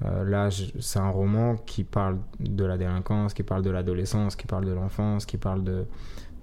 là, 0.02 0.50
c'est 0.80 1.00
un 1.00 1.10
roman 1.10 1.56
qui 1.56 1.84
parle 1.84 2.20
de 2.40 2.66
la 2.66 2.78
délinquance, 2.78 3.34
qui 3.34 3.42
parle 3.42 3.64
de 3.64 3.72
l'adolescence, 3.72 4.36
qui 4.36 4.46
parle 4.46 4.66
de 4.66 4.72
l'enfance, 4.72 5.26
qui 5.26 5.38
parle 5.38 5.64
de, 5.64 5.86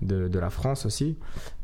de, 0.03 0.27
de, 0.27 0.39
la 0.41 0.51
France 0.51 0.87
aussi. 0.87 1.17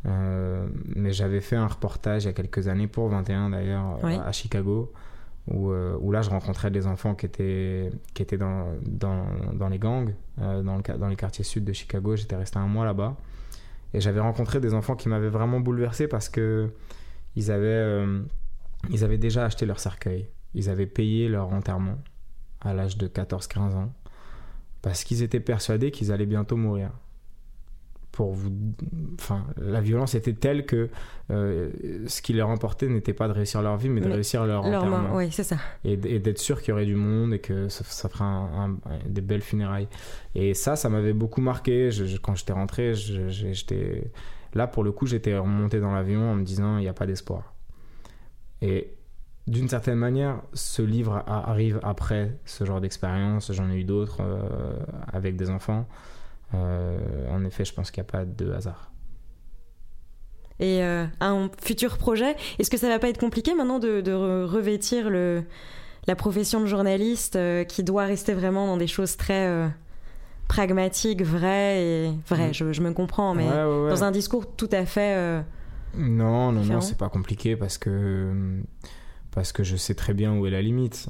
mais 0.05 1.13
j'avais 1.13 1.41
fait 1.41 1.57
un 1.57 1.67
reportage 1.67 2.25
il 2.25 2.27
y 2.27 2.31
a 2.31 2.33
quelques 2.33 2.69
années 2.69 2.87
pour 2.87 3.09
21 3.09 3.51
d'ailleurs 3.51 3.99
à 4.05 4.31
Chicago 4.31 4.93
euh, 5.49 5.97
où, 6.01 6.13
là 6.13 6.23
je 6.23 6.31
rencontrais 6.31 6.71
des 6.71 6.87
enfants 6.87 7.15
qui 7.15 7.27
étaient, 7.27 7.91
qui 8.15 8.23
étaient 8.23 8.39
dans, 8.39 8.67
dans, 8.87 9.27
dans 9.53 9.69
les 9.69 9.79
gangs, 9.79 10.15
euh, 10.41 10.63
dans, 10.63 10.77
le, 10.77 10.99
dans 10.99 11.09
les 11.09 11.17
quartiers 11.17 11.45
sud 11.45 11.65
de 11.65 11.73
Chicago. 11.73 12.17
J'étais 12.17 12.37
resté 12.37 12.59
un 12.59 12.67
mois 12.67 12.85
là-bas. 12.85 13.17
Et 13.93 14.01
j'avais 14.01 14.21
rencontré 14.21 14.61
des 14.61 14.75
enfants 14.75 14.95
qui 14.95 15.09
m'avaient 15.09 15.31
vraiment 15.31 15.59
bouleversé 15.59 16.07
parce 16.07 16.29
que 16.29 16.71
ils 17.37 17.51
avaient, 17.51 17.67
euh, 17.67 18.23
ils 18.91 19.05
avaient 19.05 19.19
déjà 19.19 19.45
acheté 19.45 19.67
leur 19.67 19.81
cercueil. 19.81 20.29
Ils 20.55 20.69
avaient 20.69 20.87
payé 20.87 21.29
leur 21.29 21.53
enterrement 21.53 21.99
à 22.61 22.75
l'âge 22.75 22.97
de 22.97 23.09
14-15 23.09 23.59
ans 23.75 23.93
parce 24.83 25.05
qu'ils 25.05 25.23
étaient 25.23 25.41
persuadés 25.41 25.91
qu'ils 25.91 26.13
allaient 26.13 26.27
bientôt 26.27 26.57
mourir 26.57 26.91
pour 28.21 28.35
vous. 28.35 28.53
Enfin, 29.19 29.47
la 29.57 29.81
violence 29.81 30.15
était 30.15 30.35
telle 30.35 30.67
que 30.67 30.91
euh, 31.31 31.71
ce 32.07 32.21
qui 32.21 32.35
leur 32.35 32.51
importait 32.51 32.87
n'était 32.87 33.15
pas 33.15 33.29
de 33.29 33.33
réussir 33.33 33.63
leur 33.63 33.79
vie, 33.79 33.89
mais 33.89 34.03
de 34.03 34.11
réussir 34.11 34.45
leur, 34.45 34.69
leur 34.69 34.85
enterrement. 34.85 35.17
Oui, 35.17 35.33
c'est 35.33 35.43
ça. 35.43 35.57
Et, 35.85 35.97
d'être 35.97 36.39
sûr 36.39 36.61
qu'il 36.61 36.69
y 36.69 36.73
aurait 36.73 36.85
du 36.85 36.97
monde 36.97 37.33
et 37.33 37.39
que 37.39 37.71
ça, 37.71 37.83
ça 37.85 38.11
ferait 38.11 38.27
des 39.07 39.23
belles 39.23 39.41
funérailles. 39.41 39.89
Et 40.35 40.53
ça, 40.53 40.77
ça 40.77 40.91
m'avait 40.91 41.15
beaucoup 41.15 41.41
marqué. 41.41 41.89
quand 42.21 42.35
j'étais 42.35 42.53
rentré, 42.53 42.93
j'étais 42.95 44.11
là 44.53 44.67
pour 44.67 44.85
le 44.85 44.93
coup, 44.93 45.07
j'étais 45.07 45.39
remonté 45.39 45.81
dans 45.81 45.95
l'avion 45.95 46.33
en 46.33 46.35
me 46.35 46.45
disant 46.45 46.77
il 46.77 46.83
n'y 46.83 46.89
a 46.89 46.93
pas 46.93 47.07
d'espoir. 47.07 47.55
Et 48.61 48.93
d'une 49.47 49.69
certaine 49.69 49.99
manière, 49.99 50.43
ce 50.53 50.83
livre 50.83 51.25
arrive 51.27 51.81
après 51.83 52.39
ce 52.45 52.67
genre 52.67 52.83
d'expérience. 52.83 53.51
J'en 53.51 53.71
ai 53.71 53.77
eu 53.77 53.85
d'autres 53.85 54.19
euh, 54.21 54.77
avec 55.11 55.37
des 55.37 55.49
enfants. 55.49 55.89
Euh, 56.55 56.99
en 57.31 57.45
effet, 57.45 57.65
je 57.65 57.73
pense 57.73 57.91
qu'il 57.91 58.03
n'y 58.03 58.09
a 58.09 58.13
pas 58.13 58.25
de 58.25 58.51
hasard. 58.53 58.93
Et 60.59 60.83
euh, 60.83 61.07
un 61.21 61.51
futur 61.63 61.97
projet, 61.97 62.37
est-ce 62.59 62.71
que 62.71 62.77
ça 62.77 62.89
va 62.89 62.99
pas 62.99 63.09
être 63.09 63.21
compliqué 63.21 63.55
maintenant 63.55 63.79
de, 63.79 64.13
revêtir 64.45 65.09
le, 65.09 65.43
la 66.07 66.17
profession 66.17 66.61
de 66.61 66.67
journaliste 66.67 67.37
euh, 67.37 67.65
qui 67.65 67.83
doit 67.83 68.05
rester 68.05 68.35
vraiment 68.35 68.67
dans 68.67 68.77
des 68.77 68.87
choses 68.87 69.17
très 69.17 69.71
pragmatiques, 70.49 71.23
vraies 71.23 71.83
et 71.83 72.13
vraies, 72.29 72.51
mm. 72.51 72.73
je, 72.73 72.81
me 72.83 72.93
comprends, 72.93 73.35
mais 73.35 73.49
dans 73.49 74.05
un 74.05 74.11
discours 74.11 74.55
tout 74.55 74.69
à 74.73 74.85
fait. 74.85 75.43
non, 75.97 76.53
non, 76.53 76.65
non, 76.65 76.81
c'est 76.81 76.99
pas 76.99 77.09
compliqué 77.09 77.57
parce 77.57 77.79
que 77.79 78.61
parce 79.31 79.53
que 79.53 79.63
je 79.63 79.77
sais 79.77 79.95
très 79.95 80.13
bien 80.13 80.37
où 80.37 80.47
est 80.47 80.51
la 80.51 80.61
limite. 80.61 81.09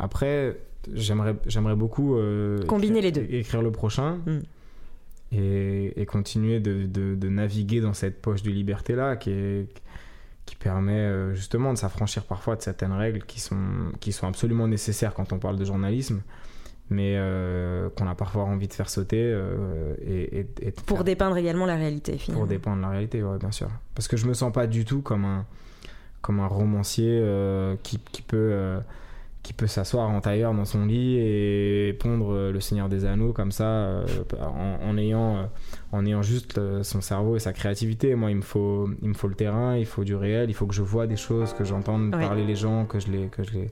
après, 0.00 0.56
j'aimerais, 0.94 1.36
j'aimerais 1.46 1.76
beaucoup 1.76 2.16
euh, 2.16 2.64
combiner 2.66 3.00
les 3.00 3.12
deux, 3.12 3.26
écrire 3.30 3.62
le 3.62 3.70
prochain 3.70 4.18
mm. 4.26 4.38
et, 5.32 6.00
et, 6.00 6.06
continuer 6.06 6.60
de, 6.60 6.86
de, 6.86 7.28
naviguer 7.28 7.80
dans 7.80 7.94
cette 7.94 8.20
poche 8.20 8.42
de 8.42 8.50
liberté 8.50 8.94
là 8.94 9.16
qui 9.16 9.30
est, 9.30 9.68
qui 10.44 10.56
permet 10.56 10.92
euh, 10.92 11.34
justement 11.34 11.72
de 11.72 11.78
s'affranchir 11.78 12.24
parfois 12.24 12.56
de 12.56 12.62
certaines 12.62 12.92
règles 12.92 13.22
qui 13.22 13.40
sont 13.40 13.56
qui 14.00 14.12
sont 14.12 14.26
absolument 14.26 14.68
nécessaires 14.68 15.14
quand 15.14 15.32
on 15.32 15.38
parle 15.38 15.56
de 15.56 15.64
journalisme 15.64 16.22
mais 16.88 17.14
euh, 17.16 17.90
qu'on 17.96 18.06
a 18.06 18.14
parfois 18.14 18.44
envie 18.44 18.68
de 18.68 18.72
faire 18.72 18.88
sauter 18.88 19.36
et, 20.06 20.46
et, 20.60 20.70
pour 20.70 21.02
dépeindre 21.02 21.36
également 21.36 21.66
la 21.66 21.74
réalité 21.74 22.16
finalement. 22.16 22.44
pour 22.44 22.48
dépeindre 22.48 22.82
la 22.82 22.90
réalité 22.90 23.22
ouais 23.22 23.38
bien 23.38 23.50
sûr 23.50 23.68
parce 23.94 24.06
que 24.06 24.16
je 24.16 24.26
me 24.26 24.34
sens 24.34 24.52
pas 24.52 24.66
du 24.66 24.84
tout 24.84 25.02
comme 25.02 25.24
un 25.24 25.46
comme 26.22 26.40
un 26.40 26.46
romancier 26.46 27.22
qui, 27.82 27.98
qui 27.98 28.22
peut 28.22 28.80
qui 29.46 29.52
peut 29.52 29.68
s'asseoir 29.68 30.10
en 30.10 30.20
tailleur 30.20 30.52
dans 30.54 30.64
son 30.64 30.86
lit 30.86 31.18
et 31.18 31.96
pondre 32.00 32.32
euh, 32.32 32.50
le 32.50 32.58
Seigneur 32.58 32.88
des 32.88 33.04
Anneaux 33.04 33.32
comme 33.32 33.52
ça 33.52 33.64
euh, 33.64 34.04
en, 34.40 34.98
ayant 34.98 35.36
euh, 35.36 35.42
en 35.92 36.04
ayant 36.04 36.20
juste 36.20 36.58
son 36.82 37.00
cerveau 37.00 37.36
et 37.36 37.38
sa 37.38 37.52
créativité. 37.52 38.16
Moi 38.16 38.32
il 38.32 38.38
me 38.38 38.42
faut 38.42 38.90
il 39.02 39.08
me 39.08 39.14
faut 39.14 39.28
le 39.28 39.36
terrain 39.36 39.76
il 39.76 39.86
faut 39.86 40.02
du 40.02 40.16
réel 40.16 40.50
il 40.50 40.54
faut 40.54 40.66
que 40.66 40.74
je 40.74 40.82
vois 40.82 41.06
des 41.06 41.16
choses 41.16 41.52
que 41.52 41.62
j'entende 41.62 42.10
parler 42.10 42.44
les 42.44 42.56
gens 42.56 42.86
que 42.86 42.98
je 42.98 43.06
les 43.06 43.28
que 43.28 43.44
je 43.44 43.52
les 43.52 43.70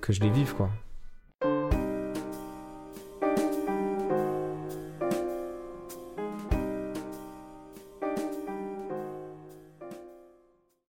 que 0.00 0.12
je 0.12 0.20
les 0.20 0.30
vive 0.30 0.54
quoi 0.54 0.68